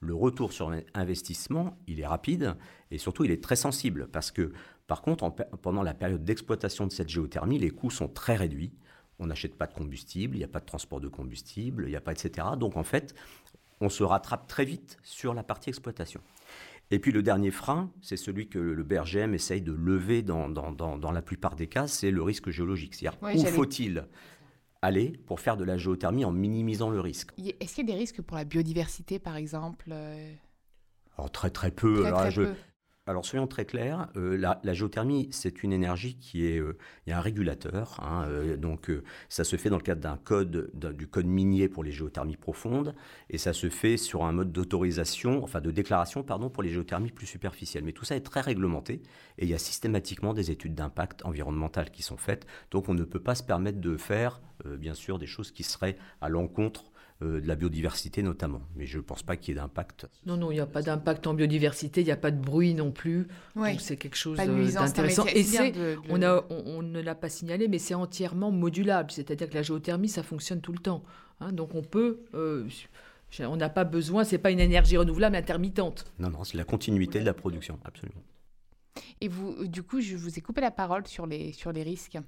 le 0.00 0.14
retour 0.14 0.52
sur 0.52 0.72
investissement, 0.94 1.78
il 1.86 2.00
est 2.00 2.06
rapide 2.06 2.56
et 2.90 2.98
surtout 2.98 3.24
il 3.24 3.30
est 3.30 3.42
très 3.42 3.56
sensible 3.56 4.08
parce 4.08 4.30
que, 4.30 4.52
par 4.86 5.02
contre, 5.02 5.28
pendant 5.62 5.82
la 5.82 5.94
période 5.94 6.24
d'exploitation 6.24 6.86
de 6.86 6.92
cette 6.92 7.08
géothermie, 7.08 7.58
les 7.58 7.70
coûts 7.70 7.90
sont 7.90 8.08
très 8.08 8.36
réduits. 8.36 8.72
On 9.18 9.26
n'achète 9.26 9.56
pas 9.56 9.66
de 9.66 9.72
combustible, 9.72 10.36
il 10.36 10.38
n'y 10.38 10.44
a 10.44 10.48
pas 10.48 10.60
de 10.60 10.66
transport 10.66 11.00
de 11.00 11.08
combustible, 11.08 11.84
il 11.86 11.90
n'y 11.90 11.96
a 11.96 12.00
pas, 12.00 12.12
etc. 12.12 12.48
Donc 12.58 12.76
en 12.76 12.84
fait, 12.84 13.14
on 13.80 13.88
se 13.88 14.02
rattrape 14.02 14.46
très 14.46 14.64
vite 14.64 14.98
sur 15.02 15.34
la 15.34 15.42
partie 15.42 15.70
exploitation. 15.70 16.20
Et 16.90 16.98
puis 16.98 17.10
le 17.10 17.22
dernier 17.22 17.50
frein, 17.50 17.90
c'est 18.00 18.16
celui 18.16 18.48
que 18.48 18.58
le 18.58 18.82
BRGM 18.84 19.34
essaye 19.34 19.60
de 19.60 19.72
lever 19.72 20.22
dans, 20.22 20.48
dans, 20.48 21.12
la 21.12 21.22
plupart 21.22 21.56
des 21.56 21.66
cas, 21.66 21.88
c'est 21.88 22.10
le 22.10 22.22
risque 22.22 22.50
géologique. 22.50 22.94
C'est-à-dire 22.94 23.18
où 23.22 23.46
faut-il 23.46 24.06
aller 24.82 25.18
pour 25.26 25.40
faire 25.40 25.56
de 25.56 25.64
la 25.64 25.76
géothermie 25.78 26.24
en 26.24 26.32
minimisant 26.32 26.90
le 26.90 27.00
risque? 27.00 27.30
Est-ce 27.38 27.74
qu'il 27.74 27.88
y 27.88 27.90
a 27.90 27.94
des 27.94 27.98
risques 27.98 28.22
pour 28.22 28.36
la 28.36 28.44
biodiversité, 28.44 29.18
par 29.18 29.36
exemple 29.36 29.92
Alors, 31.16 31.30
très 31.32 31.50
très 31.50 31.72
peu. 31.72 32.04
très 32.12 32.32
peu. 32.32 32.54
Alors 33.08 33.24
soyons 33.24 33.46
très 33.46 33.64
clairs, 33.66 34.08
euh, 34.16 34.36
la, 34.36 34.74
géothermie, 34.74 35.28
c'est 35.30 35.62
une 35.62 35.72
énergie 35.72 36.16
qui 36.16 36.44
est... 36.44 36.58
Euh, 36.58 36.76
il 37.06 37.10
y 37.10 37.12
a 37.12 37.18
un 37.18 37.20
régulateur, 37.20 38.00
hein, 38.02 38.24
euh, 38.26 38.56
donc 38.56 38.90
ça 39.28 39.44
se 39.44 39.54
fait 39.54 39.70
dans 39.70 39.76
le 39.76 39.82
cadre 39.82 40.00
d'un 40.00 40.16
code, 40.16 40.72
du 40.74 41.06
code 41.06 41.26
minier 41.26 41.68
pour 41.68 41.84
les 41.84 41.92
géothermies 41.92 42.36
profondes, 42.36 42.96
et 43.30 43.38
ça 43.38 43.52
se 43.52 43.70
fait 43.70 43.96
sur 43.96 44.24
un 44.24 44.32
mode 44.32 44.50
d'autorisation, 44.50 45.44
enfin 45.44 45.60
de 45.60 45.70
déclaration, 45.70 46.24
pardon, 46.24 46.50
pour 46.50 46.64
les 46.64 46.70
géothermies 46.70 47.12
plus 47.12 47.26
superficielles. 47.26 47.84
Mais 47.84 47.92
tout 47.92 48.04
ça 48.04 48.16
est 48.16 48.22
très 48.22 48.40
réglementé, 48.40 49.02
et 49.38 49.44
il 49.44 49.48
y 49.48 49.54
a 49.54 49.58
systématiquement 49.58 50.34
des 50.34 50.50
études 50.50 50.74
d'impact 50.74 51.24
environnemental 51.24 51.92
qui 51.92 52.02
sont 52.02 52.16
faites, 52.16 52.44
donc 52.72 52.88
on 52.88 52.94
ne 52.94 53.04
peut 53.04 53.22
pas 53.22 53.36
se 53.36 53.44
permettre 53.44 53.80
de 53.80 53.96
faire, 53.96 54.40
bien 54.64 54.94
sûr, 54.94 55.20
des 55.20 55.26
choses 55.26 55.52
qui 55.52 55.62
seraient 55.62 55.96
à 56.20 56.28
l'encontre 56.28 56.90
euh, 57.22 57.40
de 57.40 57.48
la 57.48 57.56
biodiversité 57.56 58.22
notamment. 58.22 58.60
Mais 58.74 58.84
je 58.84 58.98
ne 58.98 59.02
pense 59.02 59.22
pas 59.22 59.36
qu'il 59.36 59.54
y 59.54 59.56
ait 59.56 59.60
d'impact. 59.60 60.06
Non, 60.26 60.36
non, 60.36 60.50
il 60.50 60.54
n'y 60.54 60.60
a 60.60 60.66
pas 60.66 60.82
d'impact 60.82 61.26
en 61.26 61.32
biodiversité, 61.32 62.02
il 62.02 62.04
n'y 62.04 62.10
a 62.10 62.16
pas 62.16 62.30
de 62.30 62.38
bruit 62.38 62.74
non 62.74 62.90
plus. 62.90 63.26
Donc 63.54 63.80
c'est 63.80 63.96
quelque 63.96 64.16
chose 64.16 64.36
d'intéressant. 64.36 65.24
Et 65.26 65.42
c'est, 65.42 65.72
on, 66.10 66.22
a, 66.22 66.44
on, 66.50 66.82
ne 66.82 67.00
l'a 67.00 67.14
pas 67.14 67.30
signalé, 67.30 67.68
mais 67.68 67.78
c'est 67.78 67.94
entièrement 67.94 68.50
modulable. 68.50 69.10
C'est-à-dire 69.10 69.48
que 69.48 69.54
la 69.54 69.62
géothermie, 69.62 70.08
ça 70.08 70.22
fonctionne 70.22 70.60
tout 70.60 70.72
le 70.72 70.78
temps. 70.78 71.02
Hein. 71.40 71.52
donc 71.52 71.74
on 71.74 71.82
peut... 71.82 72.20
Euh, 72.34 72.68
on 73.40 73.56
n'a 73.56 73.68
pas 73.68 73.84
besoin, 73.84 74.24
c'est 74.24 74.38
pas 74.38 74.50
une 74.50 74.60
énergie 74.60 74.96
renouvelable 74.96 75.36
intermittente. 75.36 76.04
Non, 76.18 76.30
non, 76.30 76.44
c'est 76.44 76.56
la 76.56 76.64
continuité 76.64 77.20
de 77.20 77.24
la 77.24 77.34
production, 77.34 77.78
absolument. 77.84 78.22
Et 79.20 79.28
vous, 79.28 79.66
du 79.66 79.82
coup, 79.82 80.00
je 80.00 80.16
vous 80.16 80.38
ai 80.38 80.42
coupé 80.42 80.60
la 80.60 80.70
parole 80.70 81.06
sur 81.06 81.26
les, 81.26 81.52
sur 81.52 81.72
les 81.72 81.82
risques. 81.82 82.18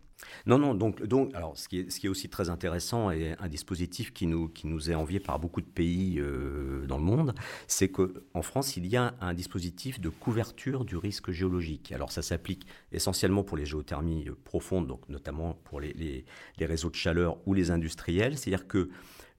Non, 0.46 0.58
non, 0.58 0.74
donc, 0.74 1.02
donc 1.04 1.34
alors, 1.34 1.56
ce 1.56 1.68
qui, 1.68 1.80
est, 1.80 1.90
ce 1.90 2.00
qui 2.00 2.06
est 2.06 2.08
aussi 2.08 2.28
très 2.28 2.50
intéressant 2.50 3.10
et 3.10 3.36
un 3.38 3.48
dispositif 3.48 4.12
qui 4.12 4.26
nous, 4.26 4.48
qui 4.48 4.66
nous 4.66 4.90
est 4.90 4.94
envié 4.94 5.20
par 5.20 5.38
beaucoup 5.38 5.60
de 5.60 5.66
pays 5.66 6.18
euh, 6.18 6.86
dans 6.86 6.98
le 6.98 7.04
monde, 7.04 7.34
c'est 7.66 7.88
qu'en 7.88 8.42
France, 8.42 8.76
il 8.76 8.86
y 8.86 8.96
a 8.96 9.14
un 9.20 9.34
dispositif 9.34 10.00
de 10.00 10.08
couverture 10.08 10.84
du 10.84 10.96
risque 10.96 11.30
géologique. 11.30 11.92
Alors, 11.92 12.10
ça 12.10 12.22
s'applique 12.22 12.66
essentiellement 12.90 13.44
pour 13.44 13.56
les 13.56 13.66
géothermies 13.66 14.28
euh, 14.28 14.36
profondes, 14.44 14.86
donc 14.86 15.08
notamment 15.08 15.54
pour 15.64 15.80
les, 15.80 15.92
les, 15.92 16.24
les 16.58 16.66
réseaux 16.66 16.90
de 16.90 16.96
chaleur 16.96 17.38
ou 17.46 17.54
les 17.54 17.70
industriels. 17.70 18.36
C'est-à-dire 18.36 18.66
que 18.66 18.90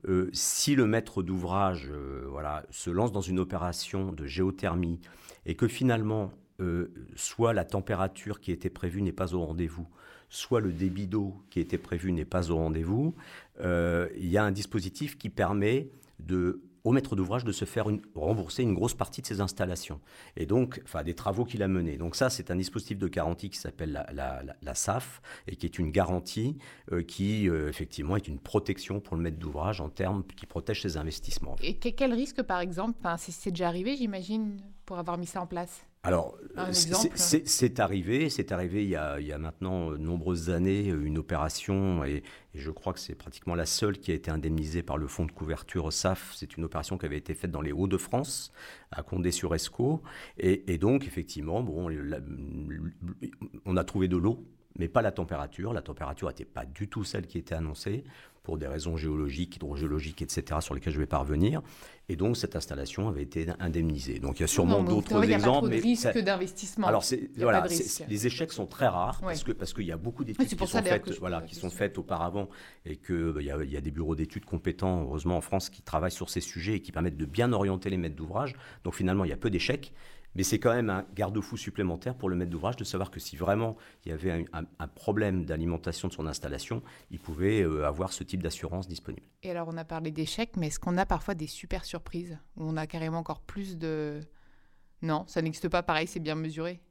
euh, 0.07 0.29
si 0.31 0.75
le 0.75 0.87
maître 0.87 1.23
d'ouvrage 1.23 1.91
voilà, 2.29 2.65
se 2.69 2.89
lance 2.89 3.11
dans 3.11 3.19
une 3.19 3.39
opération 3.39 4.13
de 4.13 4.25
géothermie 4.25 5.01
et 5.45 5.55
que 5.55 5.67
finalement 5.67 6.31
euh, 6.59 6.91
soit 7.15 7.53
la 7.53 7.63
température 7.63 8.39
qui 8.39 8.51
était 8.51 8.69
prévue 8.69 9.01
n'est 9.01 9.11
pas 9.11 9.33
au 9.33 9.45
rendez-vous, 9.45 9.87
soit 10.29 10.59
le 10.59 10.73
débit 10.73 11.07
d'eau 11.07 11.35
qui 11.49 11.59
était 11.59 11.77
prévu 11.77 12.11
n'est 12.11 12.25
pas 12.25 12.51
au 12.51 12.57
rendez-vous, 12.57 13.15
euh, 13.61 14.09
il 14.17 14.27
y 14.27 14.37
a 14.37 14.43
un 14.43 14.51
dispositif 14.51 15.17
qui 15.17 15.29
permet 15.29 15.89
de, 16.19 16.61
au 16.83 16.91
maître 16.91 17.15
d'ouvrage 17.15 17.45
de 17.45 17.53
se 17.53 17.63
faire 17.63 17.87
rembourser 18.13 18.63
une 18.63 18.73
grosse 18.73 18.93
partie 18.93 19.21
de 19.21 19.27
ses 19.27 19.39
installations. 19.39 20.01
Et 20.35 20.45
donc, 20.45 20.83
des 21.05 21.13
travaux 21.13 21.45
qu'il 21.45 21.63
a 21.63 21.69
menés. 21.69 21.97
Donc 21.97 22.15
ça, 22.15 22.29
c'est 22.29 22.51
un 22.51 22.57
dispositif 22.57 22.97
de 22.97 23.07
garantie 23.07 23.49
qui 23.49 23.57
s'appelle 23.57 24.05
la, 24.11 24.73
SAF 24.75 25.21
et 25.47 25.55
qui 25.55 25.65
est 25.65 25.79
une 25.79 25.91
garantie 25.91 26.57
euh, 26.91 27.03
qui, 27.03 27.47
effectivement, 27.47 28.17
est 28.17 28.27
une 28.27 28.39
protection 28.39 28.99
pour 28.99 29.15
le 29.15 29.23
maître 29.23 29.39
d'ouvrage 29.39 29.79
en 29.79 29.89
termes 29.89 30.23
qui 30.35 30.45
protège 30.45 30.81
ses 30.81 30.97
investissements. 30.97 31.55
Et 31.63 31.75
quel 31.75 32.13
risque, 32.13 32.43
par 32.43 32.59
exemple, 32.59 32.99
c'est 33.17 33.51
déjà 33.51 33.69
arrivé, 33.69 33.95
j'imagine, 33.95 34.57
pour 34.85 34.99
avoir 34.99 35.17
mis 35.17 35.25
ça 35.25 35.41
en 35.41 35.47
place? 35.47 35.88
Alors, 36.09 36.35
c'est 36.71 37.79
arrivé, 37.79 38.29
c'est 38.31 38.51
arrivé 38.51 38.83
il 38.83 38.89
y, 38.89 38.95
a, 38.95 39.37
maintenant 39.37 39.91
de 39.91 39.97
nombreuses 39.97 40.49
années, 40.49 40.87
une 40.87 41.19
opération, 41.19 42.03
et, 42.03 42.23
je 42.55 42.71
crois 42.71 42.93
que 42.93 42.99
c'est 42.99 43.13
pratiquement 43.13 43.53
la 43.53 43.67
seule 43.67 43.99
qui 43.99 44.11
a 44.11 44.15
été 44.15 44.31
indemnisée 44.31 44.81
par 44.81 44.97
le 44.97 45.05
fonds 45.05 45.27
de 45.27 45.31
couverture 45.31 45.93
SAF. 45.93 46.33
C'est 46.35 46.57
une 46.57 46.63
opération 46.63 46.97
qui 46.97 47.05
avait 47.05 47.19
été 47.19 47.35
faite 47.35 47.51
dans 47.51 47.61
les 47.61 47.71
Hauts-de-France, 47.71 48.51
à 48.91 49.03
Condé-sur-Escaut. 49.03 50.01
Et, 50.39 50.79
donc, 50.79 51.05
effectivement, 51.05 51.61
bon, 51.61 51.91
on 53.65 53.77
a 53.77 53.83
trouvé 53.83 54.07
de 54.07 54.17
l'eau 54.17 54.43
mais 54.77 54.87
pas 54.87 55.01
la 55.01 55.11
température. 55.11 55.73
La 55.73 55.81
température 55.81 56.27
n'était 56.27 56.45
pas 56.45 56.65
du 56.65 56.87
tout 56.87 57.03
celle 57.03 57.27
qui 57.27 57.37
était 57.37 57.55
annoncée 57.55 58.03
pour 58.43 58.57
des 58.57 58.67
raisons 58.67 58.97
géologiques, 58.97 59.57
hydrogéologiques, 59.57 60.21
etc., 60.21 60.59
sur 60.61 60.73
lesquelles 60.73 60.93
je 60.93 60.99
vais 60.99 61.05
pas 61.05 61.19
revenir. 61.19 61.61
Et 62.07 62.15
donc, 62.15 62.35
cette 62.35 62.55
installation 62.55 63.07
avait 63.07 63.21
été 63.21 63.47
indemnisée. 63.59 64.19
Donc, 64.19 64.39
il 64.39 64.41
y 64.41 64.43
a 64.43 64.47
sûrement 64.47 64.81
d'autres 64.81 65.23
exemples. 65.23 65.67
Il 65.67 65.75
n'y 65.75 65.75
a 65.75 65.83
risque 65.83 66.17
d'investissement. 66.17 66.87
Alors, 66.87 67.03
voilà, 67.37 67.67
les 68.07 68.25
échecs 68.25 68.51
sont 68.51 68.65
très 68.65 68.87
rares 68.87 69.21
parce 69.21 69.43
qu'il 69.43 69.53
parce 69.53 69.73
qu'il 69.73 69.85
y 69.85 69.91
a 69.91 69.97
beaucoup 69.97 70.23
d'études 70.23 70.47
qui, 70.47 70.57
sont 70.57 70.81
faites, 70.81 71.19
voilà, 71.19 71.41
qui 71.41 71.53
sont 71.53 71.69
faites 71.69 71.99
auparavant 71.99 72.49
et 72.85 72.97
qu'il 72.97 73.31
bah, 73.33 73.41
y, 73.43 73.51
a, 73.51 73.63
y 73.63 73.77
a 73.77 73.81
des 73.81 73.91
bureaux 73.91 74.15
d'études 74.15 74.45
compétents, 74.45 75.03
heureusement, 75.03 75.37
en 75.37 75.41
France, 75.41 75.69
qui 75.69 75.83
travaillent 75.83 76.09
sur 76.09 76.29
ces 76.29 76.41
sujets 76.41 76.75
et 76.75 76.81
qui 76.81 76.91
permettent 76.91 77.17
de 77.17 77.25
bien 77.25 77.53
orienter 77.53 77.91
les 77.91 77.97
maîtres 77.97 78.15
d'ouvrage. 78.15 78.55
Donc, 78.83 78.95
finalement, 78.95 79.25
il 79.25 79.29
y 79.29 79.33
a 79.33 79.37
peu 79.37 79.51
d'échecs. 79.51 79.93
Mais 80.35 80.43
c'est 80.43 80.59
quand 80.59 80.73
même 80.73 80.89
un 80.89 81.05
garde-fou 81.15 81.57
supplémentaire 81.57 82.15
pour 82.15 82.29
le 82.29 82.35
maître 82.35 82.51
d'ouvrage 82.51 82.75
de 82.75 82.83
savoir 82.83 83.11
que 83.11 83.19
si 83.19 83.35
vraiment 83.35 83.75
il 84.05 84.09
y 84.09 84.11
avait 84.11 84.45
un, 84.53 84.87
problème 84.87 85.45
d'alimentation 85.45 86.07
de 86.07 86.13
son 86.13 86.27
installation, 86.27 86.81
il 87.11 87.19
pouvait 87.19 87.61
euh, 87.61 87.85
avoir 87.85 88.13
ce 88.13 88.23
type 88.23 88.43
d'assurance 88.43 88.87
disponible. 88.87 89.25
Et 89.43 89.51
alors 89.51 89.67
on 89.67 89.77
a 89.77 89.85
parlé 89.85 90.11
d'échecs, 90.11 90.57
mais 90.57 90.67
est-ce 90.67 90.79
qu'on 90.79 90.97
a 90.97 91.05
parfois 91.05 91.35
des 91.35 91.47
super 91.47 91.85
surprises? 91.85 92.37
Où 92.57 92.63
on 92.63 92.77
a 92.77 92.87
carrément 92.87 93.19
encore 93.19 93.41
plus 93.41 93.77
de... 93.77 94.19
Non, 95.01 95.23
ça 95.27 95.41
n'existe 95.41 95.69
pas 95.69 95.83
pareil, 95.83 96.07
c'est 96.07 96.19
bien 96.19 96.35
mesuré 96.35 96.81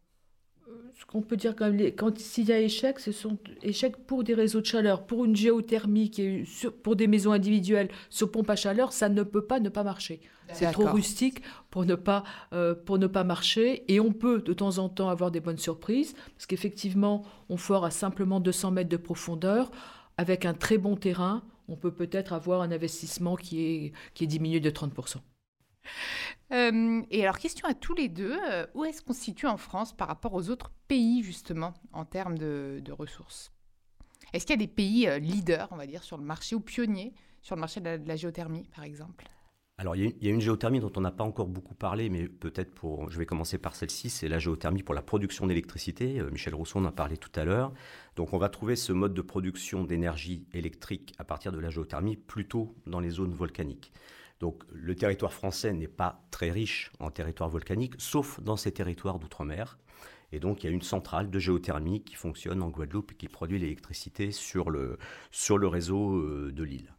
ce 0.99 1.07
qu'on 1.07 1.23
peut 1.23 1.37
dire 1.37 1.55
quand 1.55 1.71
même, 1.71 1.93
quand 1.93 2.19
s'il 2.19 2.49
y 2.49 2.53
a 2.53 2.61
échec, 2.61 2.99
ce 2.99 3.13
sont 3.13 3.39
échecs 3.63 3.97
pour 3.97 4.25
des 4.25 4.35
réseaux 4.35 4.61
de 4.61 4.67
chaleur, 4.67 5.07
pour 5.07 5.25
une 5.25 5.37
géothermie 5.37 6.11
qui 6.11 6.23
est 6.23 6.71
pour 6.83 6.97
des 6.97 7.07
maisons 7.07 7.33
individuelles 7.33 7.89
sur 8.11 8.31
pompe 8.33 8.51
à 8.51 8.57
chaleur, 8.57 8.93
ça 8.93 9.09
ne 9.09 9.23
peut 9.23 9.45
pas 9.45 9.61
ne 9.61 9.69
pas 9.69 9.85
marcher. 9.85 10.21
C'est 10.53 10.71
trop 10.73 10.87
rustique 10.87 11.43
pour 11.71 11.85
ne 11.85 11.95
pas 11.95 12.25
euh, 12.53 12.75
pour 12.75 12.99
ne 12.99 13.07
pas 13.07 13.23
marcher. 13.23 13.85
Et 13.93 14.01
on 14.01 14.13
peut 14.13 14.41
de 14.41 14.53
temps 14.53 14.79
en 14.79 14.89
temps 14.89 15.09
avoir 15.09 15.31
des 15.31 15.41
bonnes 15.41 15.59
surprises. 15.59 16.15
Parce 16.37 16.47
qu'effectivement, 16.47 17.25
on 17.49 17.57
fort 17.57 17.85
à 17.85 17.91
simplement 17.91 18.41
200 18.41 18.71
mètres 18.73 18.91
de 18.91 18.97
profondeur. 18.97 19.71
Avec 20.17 20.47
un 20.47 20.55
très 20.55 20.79
bon 20.79 20.97
terrain, 20.97 21.45
on 21.69 21.77
peut 21.77 21.93
peut-être 21.93 22.33
avoir 22.33 22.63
un 22.63 22.73
investissement 22.73 23.37
qui 23.37 23.65
est 23.65 23.93
qui 24.15 24.25
est 24.25 24.29
diminué 24.29 24.59
de 24.59 24.71
30 24.71 24.93
euh, 26.53 27.03
et 27.11 27.23
alors, 27.23 27.39
question 27.39 27.69
à 27.69 27.75
tous 27.75 27.95
les 27.95 28.09
deux, 28.09 28.37
euh, 28.51 28.67
où 28.75 28.85
est-ce 28.85 29.03
qu'on 29.03 29.13
se 29.13 29.21
situe 29.21 29.47
en 29.47 29.57
France 29.57 29.93
par 29.93 30.09
rapport 30.09 30.35
aux 30.35 30.51
autres 30.51 30.71
pays, 30.89 31.23
justement, 31.23 31.75
en 31.93 32.05
termes 32.05 32.39
de, 32.39 32.83
ressources? 32.91 33.53
Est-ce 34.33 34.47
qu'il 34.47 34.55
y 34.55 34.63
a 34.63 34.67
des 34.67 34.73
pays 34.73 35.09
euh, 35.09 35.19
leaders, 35.19 35.69
on 35.71 35.77
va 35.77 35.87
dire, 35.87 36.03
sur 36.03 36.19
le 36.19 36.25
marché, 36.25 36.55
ou 36.55 36.61
pionniers 36.61 37.15
sur 37.43 37.55
le 37.55 37.61
marché 37.61 37.81
de 37.81 38.01
la, 38.05 38.17
géothermie, 38.17 38.69
par 38.75 38.85
exemple? 38.85 39.27
Alors, 39.81 39.95
il 39.95 40.13
y, 40.21 40.29
a 40.29 40.33
une 40.33 40.41
géothermie 40.41 40.81
dont 40.81 40.91
on 40.97 41.01
n'a 41.01 41.13
pas 41.13 41.23
encore 41.23 41.47
beaucoup 41.47 41.77
parlé, 41.77 42.09
mais 42.11 42.27
peut-être 42.27 42.75
pour. 42.75 43.09
Je 43.13 43.19
vais 43.19 43.27
commencer 43.27 43.59
par 43.59 43.77
celle-ci, 43.77 44.11
c'est 44.11 44.27
la 44.27 44.41
géothermie 44.41 44.83
pour 44.83 44.93
la 44.93 45.03
production 45.03 45.47
d'électricité. 45.47 46.21
Michel 46.33 46.57
Rousseau 46.57 46.81
en 46.81 46.85
a 46.85 46.91
parlé 46.91 47.17
tout 47.17 47.31
à 47.37 47.45
l'heure. 47.45 47.73
Donc, 48.17 48.33
on 48.33 48.39
va 48.39 48.49
trouver 48.49 48.75
ce 48.75 48.93
mode 48.93 49.15
de 49.15 49.23
production 49.23 49.85
d'énergie 49.85 50.49
électrique 50.53 51.15
à 51.19 51.25
partir 51.25 51.53
de 51.53 51.61
la 51.61 51.71
géothermie 51.71 52.17
plutôt 52.17 52.75
dans 52.89 52.99
les 52.99 53.11
zones 53.11 53.35
volcaniques. 53.35 53.93
Donc 54.41 54.63
le 54.73 54.95
territoire 54.95 55.33
français 55.33 55.73
n'est 55.73 55.89
pas 55.89 56.23
très 56.31 56.51
riche 56.51 56.93
en 57.01 57.11
territoire 57.11 57.49
volcanique, 57.49 57.95
sauf 57.99 58.41
dans 58.41 58.57
ces 58.57 58.73
territoires 58.73 59.19
d'outre-mer. 59.19 59.79
Et 60.31 60.41
donc, 60.41 60.63
il 60.63 60.67
y 60.67 60.71
a 60.71 60.73
une 60.73 60.83
centrale 60.83 61.31
de 61.31 61.39
géothermie 61.39 62.03
qui 62.03 62.15
fonctionne 62.15 62.63
en 62.63 62.69
Guadeloupe 62.69 63.13
et 63.13 63.15
qui 63.15 63.29
produit 63.29 63.59
l'électricité 63.59 64.31
sur 64.31 64.69
le, 64.69 64.99
sur 65.31 65.57
le 65.57 65.69
réseau 65.69 66.17
euh, 66.17 66.53
de 66.53 66.63
l'île. 66.63 66.93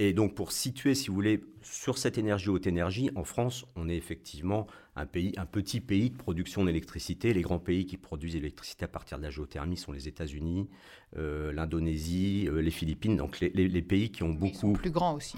Et 0.00 0.12
donc, 0.12 0.34
pour 0.34 0.50
situer, 0.50 0.96
si 0.96 1.06
vous 1.06 1.14
voulez, 1.14 1.44
sur 1.62 1.98
cette 1.98 2.18
énergie 2.18 2.48
haute 2.48 2.66
énergie, 2.66 3.10
en 3.14 3.22
France, 3.22 3.64
on 3.76 3.88
est 3.88 3.96
effectivement 3.96 4.66
un, 4.96 5.06
pays, 5.06 5.32
un 5.36 5.46
petit 5.46 5.80
pays 5.80 6.10
de 6.10 6.16
production 6.16 6.64
d'électricité. 6.64 7.32
Les 7.32 7.42
grands 7.42 7.60
pays 7.60 7.86
qui 7.86 7.96
produisent 7.96 8.34
l'électricité 8.34 8.86
à 8.86 8.88
partir 8.88 9.18
de 9.18 9.22
la 9.22 9.30
géothermie 9.30 9.76
sont 9.76 9.92
les 9.92 10.08
États-Unis, 10.08 10.68
euh, 11.16 11.52
l'Indonésie, 11.52 12.48
euh, 12.48 12.58
les 12.60 12.72
Philippines. 12.72 13.16
Donc, 13.16 13.38
les, 13.38 13.82
pays 13.82 14.10
qui 14.10 14.24
ont 14.24 14.30
beaucoup. 14.30 14.48
Ils 14.52 14.58
sont 14.58 14.72
plus 14.72 14.90
grands 14.90 15.14
aussi. 15.14 15.36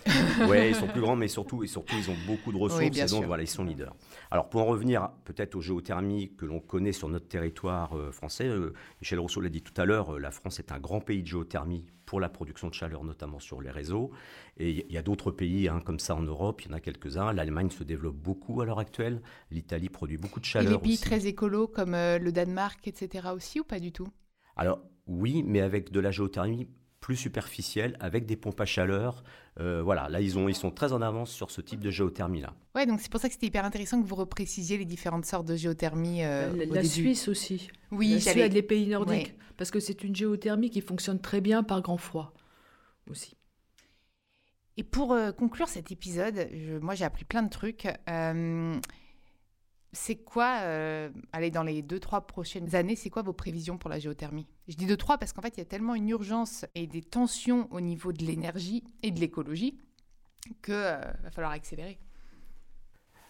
oui, 0.48 0.68
ils 0.70 0.74
sont 0.74 0.86
plus 0.86 1.02
grands, 1.02 1.16
mais 1.16 1.28
surtout, 1.28 1.62
et 1.62 1.66
surtout, 1.66 1.96
ils 1.98 2.10
ont 2.10 2.16
beaucoup 2.26 2.50
de 2.50 2.56
ressources. 2.56 2.96
et 2.96 3.06
donc, 3.06 3.26
voilà, 3.26 3.42
ils 3.42 3.48
sont 3.48 3.64
leaders. 3.64 3.94
Alors, 4.30 4.48
pour 4.48 4.62
en 4.62 4.66
revenir 4.66 5.10
peut-être 5.24 5.54
aux 5.54 5.60
géothermies 5.60 6.32
que 6.34 6.46
l'on 6.46 6.60
connaît 6.60 6.92
sur 6.92 7.10
notre 7.10 7.28
territoire 7.28 7.94
euh, 7.94 8.10
français, 8.10 8.50
Michel 9.02 9.18
Rousseau 9.18 9.42
l'a 9.42 9.50
dit 9.50 9.60
tout 9.60 9.78
à 9.78 9.84
l'heure, 9.84 10.18
la 10.18 10.30
France 10.30 10.58
est 10.60 10.72
un 10.72 10.78
grand 10.78 11.00
pays 11.00 11.22
de 11.22 11.28
géothermie 11.28 11.84
pour 12.06 12.20
la 12.20 12.28
production 12.28 12.68
de 12.68 12.74
chaleur, 12.74 13.04
notamment 13.04 13.40
sur 13.40 13.60
les 13.60 13.70
réseaux. 13.70 14.10
Et 14.56 14.86
il 14.88 14.92
y 14.92 14.96
a 14.96 15.02
d'autres 15.02 15.30
pays 15.30 15.68
hein, 15.68 15.82
comme 15.84 15.98
ça 15.98 16.14
en 16.14 16.22
Europe, 16.22 16.62
il 16.62 16.70
y 16.70 16.72
en 16.72 16.76
a 16.76 16.80
quelques-uns. 16.80 17.32
L'Allemagne 17.32 17.70
se 17.70 17.84
développe 17.84 18.16
beaucoup 18.16 18.60
à 18.62 18.64
l'heure 18.64 18.78
actuelle. 18.78 19.20
L'Italie 19.50 19.88
produit 19.88 20.16
beaucoup 20.16 20.40
de 20.40 20.44
chaleur. 20.44 20.70
Et 20.70 20.74
les 20.74 20.80
pays 20.80 20.98
très 20.98 21.26
écolos 21.26 21.68
comme 21.68 21.94
euh, 21.94 22.18
le 22.18 22.32
Danemark, 22.32 22.86
etc. 22.88 23.28
aussi 23.34 23.60
ou 23.60 23.64
pas 23.64 23.80
du 23.80 23.92
tout? 23.92 24.08
Alors 24.56 24.80
oui, 25.06 25.42
mais 25.44 25.60
avec 25.60 25.92
de 25.92 26.00
la 26.00 26.10
géothermie 26.10 26.68
plus 27.06 27.14
superficielle, 27.14 27.96
avec 28.00 28.26
des 28.26 28.34
pompes 28.34 28.60
à 28.60 28.64
chaleur. 28.64 29.22
Euh, 29.60 29.80
voilà, 29.80 30.08
là 30.08 30.20
ils, 30.20 30.36
ont, 30.38 30.48
ils 30.48 30.56
sont 30.56 30.72
très 30.72 30.92
en 30.92 31.00
avance 31.02 31.30
sur 31.30 31.52
ce 31.52 31.60
type 31.60 31.78
de 31.78 31.88
géothermie-là. 31.88 32.52
Ouais, 32.74 32.84
donc 32.84 33.00
c'est 33.00 33.12
pour 33.12 33.20
ça 33.20 33.28
que 33.28 33.34
c'était 33.34 33.46
hyper 33.46 33.64
intéressant 33.64 34.02
que 34.02 34.08
vous 34.08 34.16
reprécisiez 34.16 34.76
les 34.76 34.84
différentes 34.84 35.24
sortes 35.24 35.46
de 35.46 35.54
géothermie. 35.54 36.24
Euh, 36.24 36.66
la, 36.68 36.82
Suisse 36.82 37.28
aussi. 37.28 37.70
Oui, 37.92 38.14
la 38.14 38.32
Suède, 38.32 38.52
les 38.52 38.62
pays 38.62 38.88
nordiques. 38.88 39.36
Parce 39.56 39.70
que 39.70 39.78
c'est 39.78 40.02
une 40.02 40.16
géothermie 40.16 40.68
qui 40.68 40.80
fonctionne 40.80 41.20
très 41.20 41.40
bien 41.40 41.62
par 41.62 41.80
grand 41.80 41.96
froid 41.96 42.34
aussi. 43.08 43.36
Et 44.76 44.82
pour 44.82 45.12
euh, 45.12 45.30
conclure 45.30 45.68
cet 45.68 45.92
épisode, 45.92 46.48
moi 46.82 46.96
j'ai 46.96 47.04
appris 47.04 47.24
plein 47.24 47.44
de 47.44 47.50
trucs. 47.50 47.86
Euh, 49.86 49.92
c'est 49.92 50.16
quoi, 50.16 50.58
euh, 50.62 51.10
allez, 51.32 51.50
dans 51.50 51.62
les 51.62 51.82
2-3 51.82 52.26
prochaines 52.26 52.74
années, 52.74 52.96
c'est 52.96 53.10
quoi 53.10 53.22
vos 53.22 53.32
prévisions 53.32 53.78
pour 53.78 53.90
la 53.90 53.98
géothermie? 53.98 54.46
Je 54.68 54.76
dis 54.76 54.86
2-3 54.86 55.18
parce 55.18 55.32
qu'en 55.32 55.42
fait, 55.42 55.54
il 55.56 55.58
y 55.58 55.62
a 55.62 55.66
tellement 55.66 55.94
une 55.94 56.08
urgence 56.08 56.64
et 56.74 56.86
des 56.86 57.02
tensions 57.02 57.68
au 57.70 57.80
niveau 57.80 58.12
de 58.12 58.24
l'énergie 58.24 58.84
et 59.02 59.10
de 59.10 59.20
l'écologie 59.20 59.78
qu'il 60.62 60.74
va 60.74 61.30
falloir 61.30 61.52
accélérer. 61.52 61.98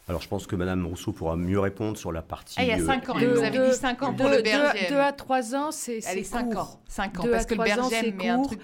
Alors, 0.09 0.21
je 0.21 0.29
pense 0.29 0.47
que 0.47 0.55
Mme 0.55 0.87
Rousseau 0.87 1.13
pourra 1.13 1.35
mieux 1.35 1.59
répondre 1.59 1.97
sur 1.97 2.13
la 2.13 2.23
partie. 2.23 2.55
Ah, 2.59 2.63
il 2.63 2.69
y 2.69 2.73
a 2.73 2.79
5 2.79 3.09
ans, 3.09 3.19
vous 3.19 3.43
avez 3.43 3.71
dit 3.71 3.75
5 3.75 4.03
ans 4.03 4.15
pour 4.15 4.29
le 4.29 4.41
BRGM. 4.41 4.89
2 4.91 4.97
à 4.97 5.13
3 5.13 5.55
ans, 5.57 5.73
c'est. 5.73 6.05
Allez, 6.07 6.23
5 6.23 6.55
ans. 6.55 6.81
5 6.87 7.21
ans, 7.21 7.27
parce 7.31 7.47
que 7.47 7.55
le 7.55 7.65
BRGM 7.65 8.17
met 8.17 8.29
un 8.29 8.43
truc. 8.43 8.61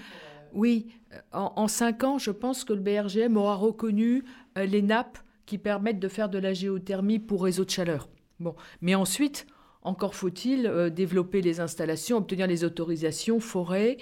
Oui, 0.53 0.87
en, 1.31 1.67
cinq 1.67 2.03
ans, 2.03 2.17
je 2.17 2.31
pense 2.31 2.63
que 2.63 2.73
le 2.73 2.79
BRGM 2.79 3.37
aura 3.37 3.55
reconnu 3.55 4.23
euh, 4.57 4.65
les 4.65 4.81
nappes 4.81 5.17
qui 5.45 5.57
permettent 5.57 5.99
de 5.99 6.07
faire 6.07 6.29
de 6.29 6.37
la 6.37 6.53
géothermie 6.53 7.19
pour 7.19 7.43
réseau 7.43 7.65
de 7.65 7.69
chaleur. 7.69 8.09
Bon, 8.39 8.55
mais 8.81 8.95
ensuite, 8.95 9.47
encore 9.81 10.15
faut-il 10.15 10.67
euh, 10.67 10.89
développer 10.89 11.41
les 11.41 11.59
installations, 11.59 12.17
obtenir 12.17 12.47
les 12.47 12.63
autorisations, 12.63 13.39
forêts. 13.39 13.97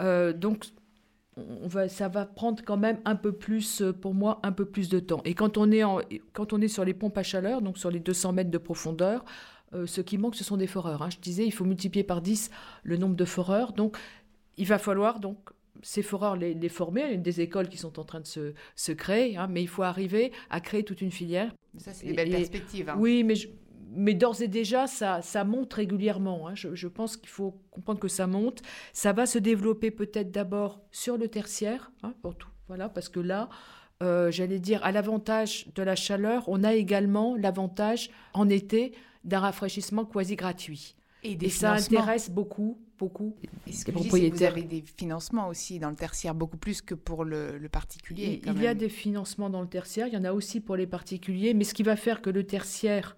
Euh, 0.00 0.32
donc, 0.32 0.66
ça 1.88 2.08
va 2.08 2.26
prendre 2.26 2.62
quand 2.64 2.76
même 2.76 2.98
un 3.04 3.16
peu 3.16 3.32
plus, 3.32 3.82
pour 4.02 4.14
moi, 4.14 4.40
un 4.42 4.52
peu 4.52 4.64
plus 4.66 4.88
de 4.88 4.98
temps. 4.98 5.22
Et 5.24 5.34
quand 5.34 5.56
on 5.56 5.70
est, 5.70 6.68
sur 6.68 6.84
les 6.84 6.92
pompes 6.92 7.16
à 7.16 7.22
chaleur, 7.22 7.62
donc 7.62 7.78
sur 7.78 7.90
les 7.90 8.00
200 8.00 8.32
mètres 8.32 8.50
de 8.50 8.58
profondeur, 8.58 9.24
ce 9.86 10.00
qui 10.02 10.18
manque, 10.18 10.34
ce 10.34 10.44
sont 10.44 10.58
des 10.58 10.66
foreurs. 10.66 11.00
Hein. 11.00 11.08
Je 11.10 11.18
disais, 11.18 11.46
il 11.46 11.52
faut 11.52 11.64
multiplier 11.64 12.04
par 12.04 12.20
10 12.20 12.50
le 12.82 12.96
nombre 12.98 13.14
de 13.14 13.24
foreurs. 13.24 13.72
Donc, 13.72 13.96
il 14.58 14.66
va 14.66 14.78
falloir 14.78 15.20
donc 15.20 15.38
foreurs 16.02 16.36
les, 16.36 16.54
les, 16.54 16.68
former. 16.68 17.02
Il 17.06 17.10
y 17.10 17.14
a 17.14 17.16
des 17.16 17.40
écoles 17.40 17.68
qui 17.68 17.76
sont 17.76 17.98
en 17.98 18.04
train 18.04 18.20
de 18.20 18.26
se, 18.26 18.54
se 18.76 18.92
créer, 18.92 19.36
hein, 19.36 19.48
mais 19.48 19.62
il 19.62 19.68
faut 19.68 19.82
arriver 19.82 20.32
à 20.50 20.60
créer 20.60 20.84
toute 20.84 21.00
une 21.00 21.10
filière. 21.10 21.54
Ça, 21.76 21.92
c'est 21.92 22.06
des 22.06 22.12
belles 22.12 22.30
perspectives. 22.30 22.88
Hein. 22.88 22.96
Oui, 22.98 23.24
mais, 23.24 23.34
mais 23.92 24.14
d'ores 24.14 24.42
et 24.42 24.48
déjà, 24.48 24.86
ça, 24.86 25.22
ça 25.22 25.44
monte 25.44 25.72
régulièrement. 25.74 26.48
Hein. 26.48 26.54
Je, 26.54 26.74
je, 26.74 26.88
pense 26.88 27.16
qu'il 27.16 27.28
faut 27.28 27.60
comprendre 27.70 28.00
que 28.00 28.08
ça 28.08 28.26
monte. 28.26 28.62
Ça 28.92 29.12
va 29.12 29.26
se 29.26 29.38
développer 29.38 29.90
peut-être 29.90 30.30
d'abord 30.30 30.82
sur 30.90 31.16
le 31.16 31.28
tertiaire, 31.28 31.92
pour 32.22 32.34
tout. 32.36 32.48
Voilà, 32.68 32.88
parce 32.88 33.08
que 33.08 33.20
là, 33.20 33.48
euh, 34.02 34.30
j'allais 34.30 34.60
dire, 34.60 34.82
à 34.84 34.92
l'avantage 34.92 35.66
de 35.74 35.82
la 35.82 35.96
chaleur, 35.96 36.44
on 36.48 36.64
a 36.64 36.74
également 36.74 37.36
l'avantage 37.36 38.10
en 38.32 38.48
été 38.48 38.92
d'un 39.24 39.40
rafraîchissement 39.40 40.04
quasi 40.04 40.36
gratuit. 40.36 40.96
Et, 41.22 41.38
et 41.40 41.50
ça 41.50 41.72
intéresse 41.72 42.30
beaucoup 42.30 42.78
beaucoup 43.00 43.34
ce 43.70 43.84
que 43.84 43.90
propriétaires. 43.90 44.52
vous 44.52 44.58
avez 44.58 44.66
des 44.66 44.82
financements 44.82 45.48
aussi 45.48 45.78
dans 45.78 45.88
le 45.88 45.96
tertiaire, 45.96 46.34
beaucoup 46.34 46.58
plus 46.58 46.82
que 46.82 46.94
pour 46.94 47.24
le, 47.24 47.58
particulier. 47.72 48.42
Il, 48.44 48.62
y 48.62 48.66
a 48.66 48.74
des 48.74 48.90
financements 48.90 49.48
dans 49.48 49.62
le 49.62 49.68
tertiaire, 49.68 50.06
il 50.06 50.12
y 50.12 50.16
en 50.16 50.24
a 50.24 50.32
aussi 50.32 50.60
pour 50.60 50.76
les 50.76 50.86
particuliers, 50.86 51.54
mais 51.54 51.64
ce 51.64 51.72
qui 51.72 51.82
va 51.82 51.96
faire 51.96 52.20
que 52.20 52.30
le 52.30 52.44
tertiaire 52.44 53.16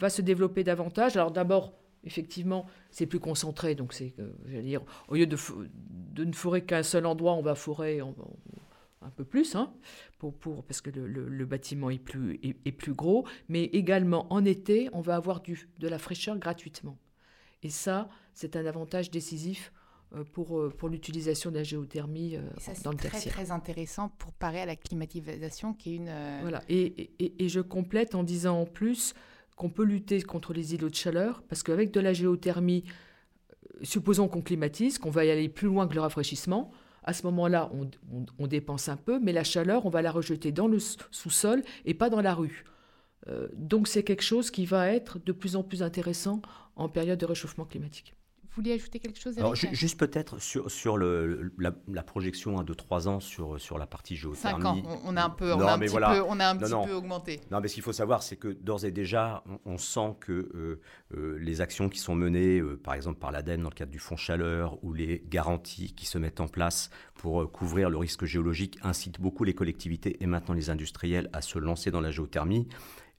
va 0.00 0.10
se 0.10 0.20
développer 0.20 0.64
davantage, 0.64 1.16
alors 1.16 1.30
d'abord, 1.30 1.72
effectivement, 2.04 2.66
c'est 2.90 3.06
plus 3.06 3.20
concentré, 3.20 3.76
donc 3.76 3.92
c'est, 3.92 4.14
euh, 4.18 4.32
j'allais 4.46 4.62
dire, 4.62 4.82
au 5.08 5.14
lieu 5.14 5.26
de, 5.26 5.36
de 6.12 6.24
ne 6.24 6.32
forer 6.32 6.64
qu'un 6.64 6.82
seul 6.82 7.06
endroit, 7.06 7.34
on 7.34 7.42
va 7.42 7.54
forer 7.54 8.00
un 8.00 9.10
peu 9.10 9.24
plus, 9.24 9.54
hein, 9.54 9.72
pour, 10.18 10.34
pour, 10.34 10.64
parce 10.64 10.80
que 10.80 10.90
le, 10.90 11.46
bâtiment 11.46 11.90
est 11.90 11.98
plus, 11.98 12.40
est, 12.42 12.72
plus 12.72 12.94
gros, 12.94 13.26
mais 13.48 13.64
également 13.64 14.26
en 14.32 14.44
été, 14.44 14.88
on 14.92 15.02
va 15.02 15.14
avoir 15.14 15.40
du, 15.40 15.68
de 15.78 15.86
la 15.86 15.98
fraîcheur 15.98 16.36
gratuitement. 16.36 16.98
Et 17.62 17.70
ça, 17.70 18.08
c'est 18.32 18.56
un 18.56 18.66
avantage 18.66 19.10
décisif 19.10 19.72
euh, 20.14 20.24
pour, 20.24 20.58
euh, 20.58 20.70
pour 20.76 20.88
l'utilisation 20.88 21.50
de 21.50 21.56
la 21.56 21.62
géothermie 21.62 22.36
euh, 22.36 22.40
dans 22.82 22.90
le 22.90 22.96
tertiaire. 22.96 23.22
C'est 23.22 23.30
très 23.30 23.50
intéressant 23.50 24.08
pour 24.18 24.32
parer 24.32 24.60
à 24.60 24.66
la 24.66 24.76
climatisation 24.76 25.72
qui 25.72 25.92
est 25.92 25.96
une... 25.96 26.12
Voilà, 26.42 26.62
et, 26.68 27.10
et, 27.18 27.44
et, 27.44 27.48
je 27.48 27.60
complète 27.60 28.14
en 28.14 28.24
disant 28.24 28.60
en 28.60 28.66
plus 28.66 29.14
qu'on 29.56 29.70
peut 29.70 29.84
lutter 29.84 30.20
contre 30.22 30.52
les 30.52 30.74
îlots 30.74 30.88
de 30.88 30.94
chaleur, 30.94 31.42
parce 31.48 31.62
qu'avec 31.62 31.92
de 31.92 32.00
la 32.00 32.12
géothermie, 32.12 32.84
supposons 33.82 34.26
qu'on 34.26 34.42
climatise, 34.42 34.98
qu'on 34.98 35.10
va 35.10 35.24
y 35.24 35.30
aller 35.30 35.48
plus 35.48 35.68
loin 35.68 35.86
que 35.86 35.94
le 35.94 36.00
rafraîchissement, 36.00 36.72
à 37.04 37.12
ce 37.12 37.24
moment-là, 37.26 37.70
on, 37.72 37.88
on, 38.12 38.26
on, 38.38 38.46
dépense 38.46 38.88
un 38.88 38.96
peu, 38.96 39.20
mais 39.20 39.32
la 39.32 39.44
chaleur, 39.44 39.86
on 39.86 39.90
va 39.90 40.02
la 40.02 40.10
rejeter 40.10 40.50
dans 40.50 40.66
le 40.66 40.78
sous-sol 40.78 41.62
et 41.84 41.94
pas 41.94 42.10
dans 42.10 42.20
la 42.20 42.34
rue. 42.34 42.64
Donc 43.54 43.86
c'est 43.86 44.02
quelque 44.02 44.22
chose 44.22 44.50
qui 44.50 44.66
va 44.66 44.88
être 44.88 45.18
de 45.18 45.32
plus 45.32 45.56
en 45.56 45.62
plus 45.62 45.82
intéressant 45.82 46.40
en 46.76 46.88
période 46.88 47.18
de 47.18 47.26
réchauffement 47.26 47.64
climatique. 47.64 48.14
Vous 48.50 48.62
vouliez 48.62 48.72
ajouter 48.72 48.98
quelque 48.98 49.20
chose 49.20 49.38
Alors, 49.38 49.54
Juste 49.54 49.96
peut-être 49.96 50.40
sur, 50.40 50.68
sur 50.72 50.96
le, 50.96 51.52
la, 51.56 52.02
projection 52.02 52.58
hein, 52.58 52.64
de 52.64 52.74
3 52.74 53.06
ans 53.06 53.20
sur, 53.20 53.60
sur 53.60 53.78
la 53.78 53.86
partie 53.86 54.16
géothermie. 54.16 54.62
5 54.62 54.64
ans, 54.64 54.82
on 55.04 55.16
a 55.16 55.22
un 55.22 55.30
peu, 55.30 55.52
on 55.52 55.60
a 55.60 55.74
un 55.74 55.78
petit 55.78 55.94
peu, 55.94 56.22
on 56.28 56.40
a 56.40 56.46
un 56.48 56.56
petit 56.56 56.88
peu 56.88 56.92
augmenté. 56.92 57.40
Non, 57.52 57.60
mais 57.60 57.68
ce 57.68 57.74
qu'il 57.74 57.84
faut 57.84 57.92
savoir, 57.92 58.24
c'est 58.24 58.34
que 58.34 58.48
d'ores 58.48 58.84
et 58.84 58.90
déjà, 58.90 59.44
on, 59.64 59.78
sent 59.78 60.16
que 60.18 60.32
euh, 60.32 60.80
euh, 61.14 61.38
les 61.38 61.60
actions 61.60 61.88
qui 61.88 62.00
sont 62.00 62.16
menées, 62.16 62.58
euh, 62.58 62.76
par 62.76 62.94
exemple 62.94 63.20
par 63.20 63.30
l'ADEME 63.30 63.62
dans 63.62 63.68
le 63.68 63.74
cadre 63.74 63.92
du 63.92 64.00
fonds 64.00 64.16
chaleur, 64.16 64.82
ou 64.82 64.94
les 64.94 65.22
garanties 65.28 65.94
qui 65.94 66.06
se 66.06 66.18
mettent 66.18 66.40
en 66.40 66.48
place 66.48 66.90
pour 67.14 67.52
couvrir 67.52 67.88
le 67.88 67.98
risque 67.98 68.24
géologique, 68.24 68.78
incitent 68.82 69.20
beaucoup 69.20 69.44
les 69.44 69.54
collectivités 69.54 70.16
et 70.20 70.26
maintenant 70.26 70.54
les 70.54 70.70
industriels 70.70 71.30
à 71.32 71.40
se 71.40 71.60
lancer 71.60 71.92
dans 71.92 72.00
la 72.00 72.10
géothermie. 72.10 72.66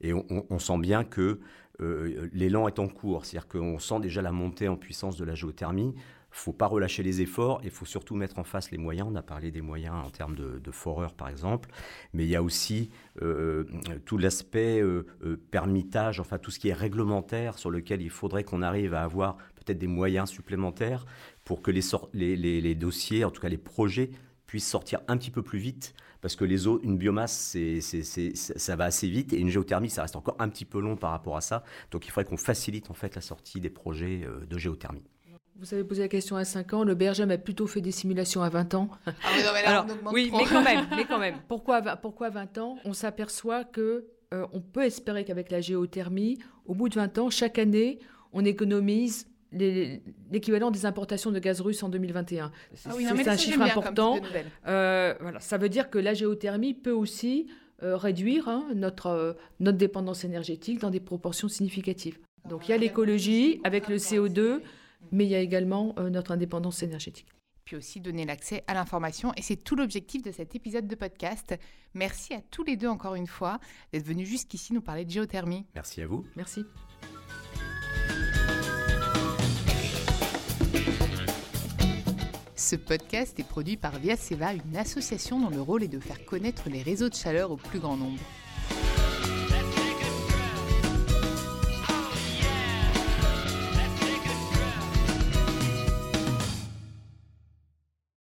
Et 0.01 0.13
on, 0.13 0.59
sent 0.59 0.77
bien 0.79 1.03
que 1.03 1.39
euh, 1.79 2.29
l'élan 2.33 2.67
est 2.67 2.79
en 2.79 2.87
cours. 2.87 3.25
C'est-à-dire 3.25 3.47
qu'on 3.47 3.79
sent 3.79 3.99
déjà 3.99 4.21
la 4.21 4.31
montée 4.31 4.67
en 4.67 4.75
puissance 4.75 5.15
de 5.17 5.23
la 5.23 5.35
géothermie. 5.35 5.93
Il 6.33 6.37
faut 6.37 6.53
pas 6.53 6.67
relâcher 6.67 7.03
les 7.03 7.19
efforts 7.19 7.59
et 7.61 7.65
il 7.65 7.71
faut 7.71 7.85
surtout 7.85 8.15
mettre 8.15 8.39
en 8.39 8.45
face 8.45 8.71
les 8.71 8.77
moyens. 8.77 9.07
On 9.11 9.15
a 9.15 9.21
parlé 9.21 9.51
des 9.51 9.61
moyens 9.61 9.95
en 9.95 10.09
termes 10.09 10.35
de, 10.35 10.59
de 10.59 10.71
foreur, 10.71 11.13
par 11.13 11.27
exemple, 11.27 11.69
mais 12.13 12.23
il 12.23 12.29
y 12.29 12.37
a 12.37 12.41
aussi 12.41 12.89
euh, 13.21 13.65
tout 14.05 14.17
l'aspect 14.17 14.81
euh, 14.81 15.05
permitage, 15.51 16.21
enfin 16.21 16.37
tout 16.37 16.49
ce 16.49 16.59
qui 16.59 16.69
est 16.69 16.73
réglementaire 16.73 17.57
sur 17.57 17.69
lequel 17.69 18.01
il 18.01 18.09
faudrait 18.09 18.45
qu'on 18.45 18.61
arrive 18.61 18.93
à 18.93 19.03
avoir 19.03 19.35
peut-être 19.55 19.77
des 19.77 19.87
moyens 19.87 20.29
supplémentaires 20.29 21.05
pour 21.43 21.61
que 21.61 21.69
les 21.69 22.75
dossiers, 22.75 23.25
en 23.25 23.31
tout 23.31 23.41
cas 23.41 23.49
les 23.49 23.57
projets, 23.57 24.11
puissent 24.51 24.67
sortir 24.67 24.99
un 25.07 25.15
petit 25.15 25.31
peu 25.31 25.41
plus 25.41 25.59
vite 25.59 25.93
parce 26.19 26.35
que 26.35 26.43
les 26.43 26.67
eaux, 26.67 26.81
une 26.83 26.97
biomasse, 26.97 27.55
c'est, 27.79 28.35
ça 28.35 28.75
va 28.75 28.83
assez 28.83 29.07
vite, 29.07 29.31
et 29.31 29.39
une 29.39 29.47
géothermie, 29.47 29.89
ça 29.89 30.01
reste 30.01 30.17
encore 30.17 30.35
un 30.39 30.49
petit 30.49 30.65
peu 30.65 30.81
long 30.81 30.97
par 30.97 31.11
rapport 31.11 31.37
à 31.37 31.41
ça. 31.41 31.63
Donc 31.89 32.05
il 32.05 32.11
faudrait 32.11 32.29
qu'on 32.29 32.37
facilite 32.37 32.91
en 32.91 32.93
fait 32.93 33.15
la 33.15 33.21
sortie 33.21 33.61
des 33.61 33.69
projets 33.69 34.23
euh, 34.25 34.45
de 34.45 34.57
géothermie. 34.57 35.05
Vous 35.55 35.73
avez 35.73 35.85
posé 35.85 36.01
la 36.01 36.09
question 36.09 36.35
à 36.35 36.43
5 36.43 36.73
ans, 36.73 36.83
le 36.83 36.95
BRGM 36.95 37.31
a 37.31 37.37
plutôt 37.37 37.65
fait 37.65 37.79
des 37.79 37.91
simulations 37.91 38.43
à 38.43 38.49
20 38.49 38.73
ans. 38.73 38.89
Ah 39.05 39.11
oui, 39.33 39.41
non, 39.41 39.51
mais 39.53 39.63
là, 39.63 39.85
on 40.05 40.11
oui 40.11 40.29
mais 40.33 40.43
quand 40.43 40.63
même, 40.63 40.85
mais 40.97 41.05
quand 41.05 41.19
même. 41.19 41.35
Pourquoi, 41.47 41.81
pourquoi 41.81 42.29
20 42.29 42.57
ans? 42.57 42.77
On 42.83 42.91
s'aperçoit 42.91 43.63
que 43.63 44.05
euh, 44.33 44.45
on 44.51 44.59
peut 44.59 44.83
espérer 44.83 45.23
qu'avec 45.23 45.49
la 45.49 45.61
géothermie, 45.61 46.39
au 46.65 46.75
bout 46.75 46.89
de 46.89 46.95
20 46.95 47.19
ans, 47.19 47.29
chaque 47.29 47.57
année, 47.57 47.99
on 48.33 48.43
économise 48.43 49.30
l'équivalent 49.51 50.71
des 50.71 50.85
importations 50.85 51.31
de 51.31 51.39
gaz 51.39 51.61
russe 51.61 51.83
en 51.83 51.89
2021. 51.89 52.51
C'est 52.73 52.89
ah 52.89 52.93
un 53.31 53.37
chiffre 53.37 53.61
important. 53.61 54.19
Euh, 54.67 55.13
voilà, 55.19 55.39
ça 55.39 55.57
veut 55.57 55.69
dire 55.69 55.89
que 55.89 55.97
la 55.97 56.13
géothermie 56.13 56.73
peut 56.73 56.91
aussi 56.91 57.47
euh, 57.83 57.97
réduire 57.97 58.47
hein, 58.47 58.67
notre, 58.75 59.07
euh, 59.07 59.33
notre 59.59 59.79
dépendance 59.79 60.23
énergétique 60.23 60.79
dans 60.79 60.91
des 60.91 60.99
proportions 60.99 61.47
significatives. 61.47 62.19
Donc 62.47 62.67
il 62.67 62.71
y 62.71 62.73
a 62.75 62.77
l'écologie 62.77 63.59
avec 63.63 63.87
le 63.87 63.97
CO2, 63.97 64.61
mais 65.11 65.25
il 65.25 65.31
y 65.31 65.35
a 65.35 65.39
également 65.39 65.95
euh, 65.97 66.11
notre 66.11 66.31
indépendance 66.31 66.83
énergétique. 66.83 67.27
Puis 67.65 67.75
aussi 67.75 67.99
donner 67.99 68.25
l'accès 68.25 68.63
à 68.67 68.75
l'information. 68.75 69.33
Et 69.35 69.41
c'est 69.41 69.55
tout 69.55 69.75
l'objectif 69.75 70.21
de 70.21 70.31
cet 70.31 70.53
épisode 70.53 70.87
de 70.87 70.95
podcast. 70.95 71.55
Merci 71.95 72.35
à 72.35 72.41
tous 72.51 72.63
les 72.63 72.77
deux 72.77 72.87
encore 72.87 73.15
une 73.15 73.27
fois 73.27 73.59
d'être 73.91 74.05
venus 74.05 74.27
jusqu'ici 74.27 74.73
nous 74.73 74.81
parler 74.81 75.03
de 75.03 75.11
géothermie. 75.11 75.65
Merci 75.73 76.03
à 76.03 76.07
vous. 76.07 76.23
Merci. 76.35 76.63
Ce 82.61 82.75
podcast 82.75 83.39
est 83.39 83.43
produit 83.43 83.75
par 83.75 83.97
Via 83.97 84.15
Seva, 84.15 84.53
une 84.53 84.77
association 84.77 85.39
dont 85.39 85.49
le 85.49 85.63
rôle 85.63 85.81
est 85.81 85.87
de 85.87 85.99
faire 85.99 86.23
connaître 86.25 86.69
les 86.69 86.83
réseaux 86.83 87.09
de 87.09 87.15
chaleur 87.15 87.49
au 87.49 87.57
plus 87.57 87.79
grand 87.79 87.97
nombre. 87.97 88.19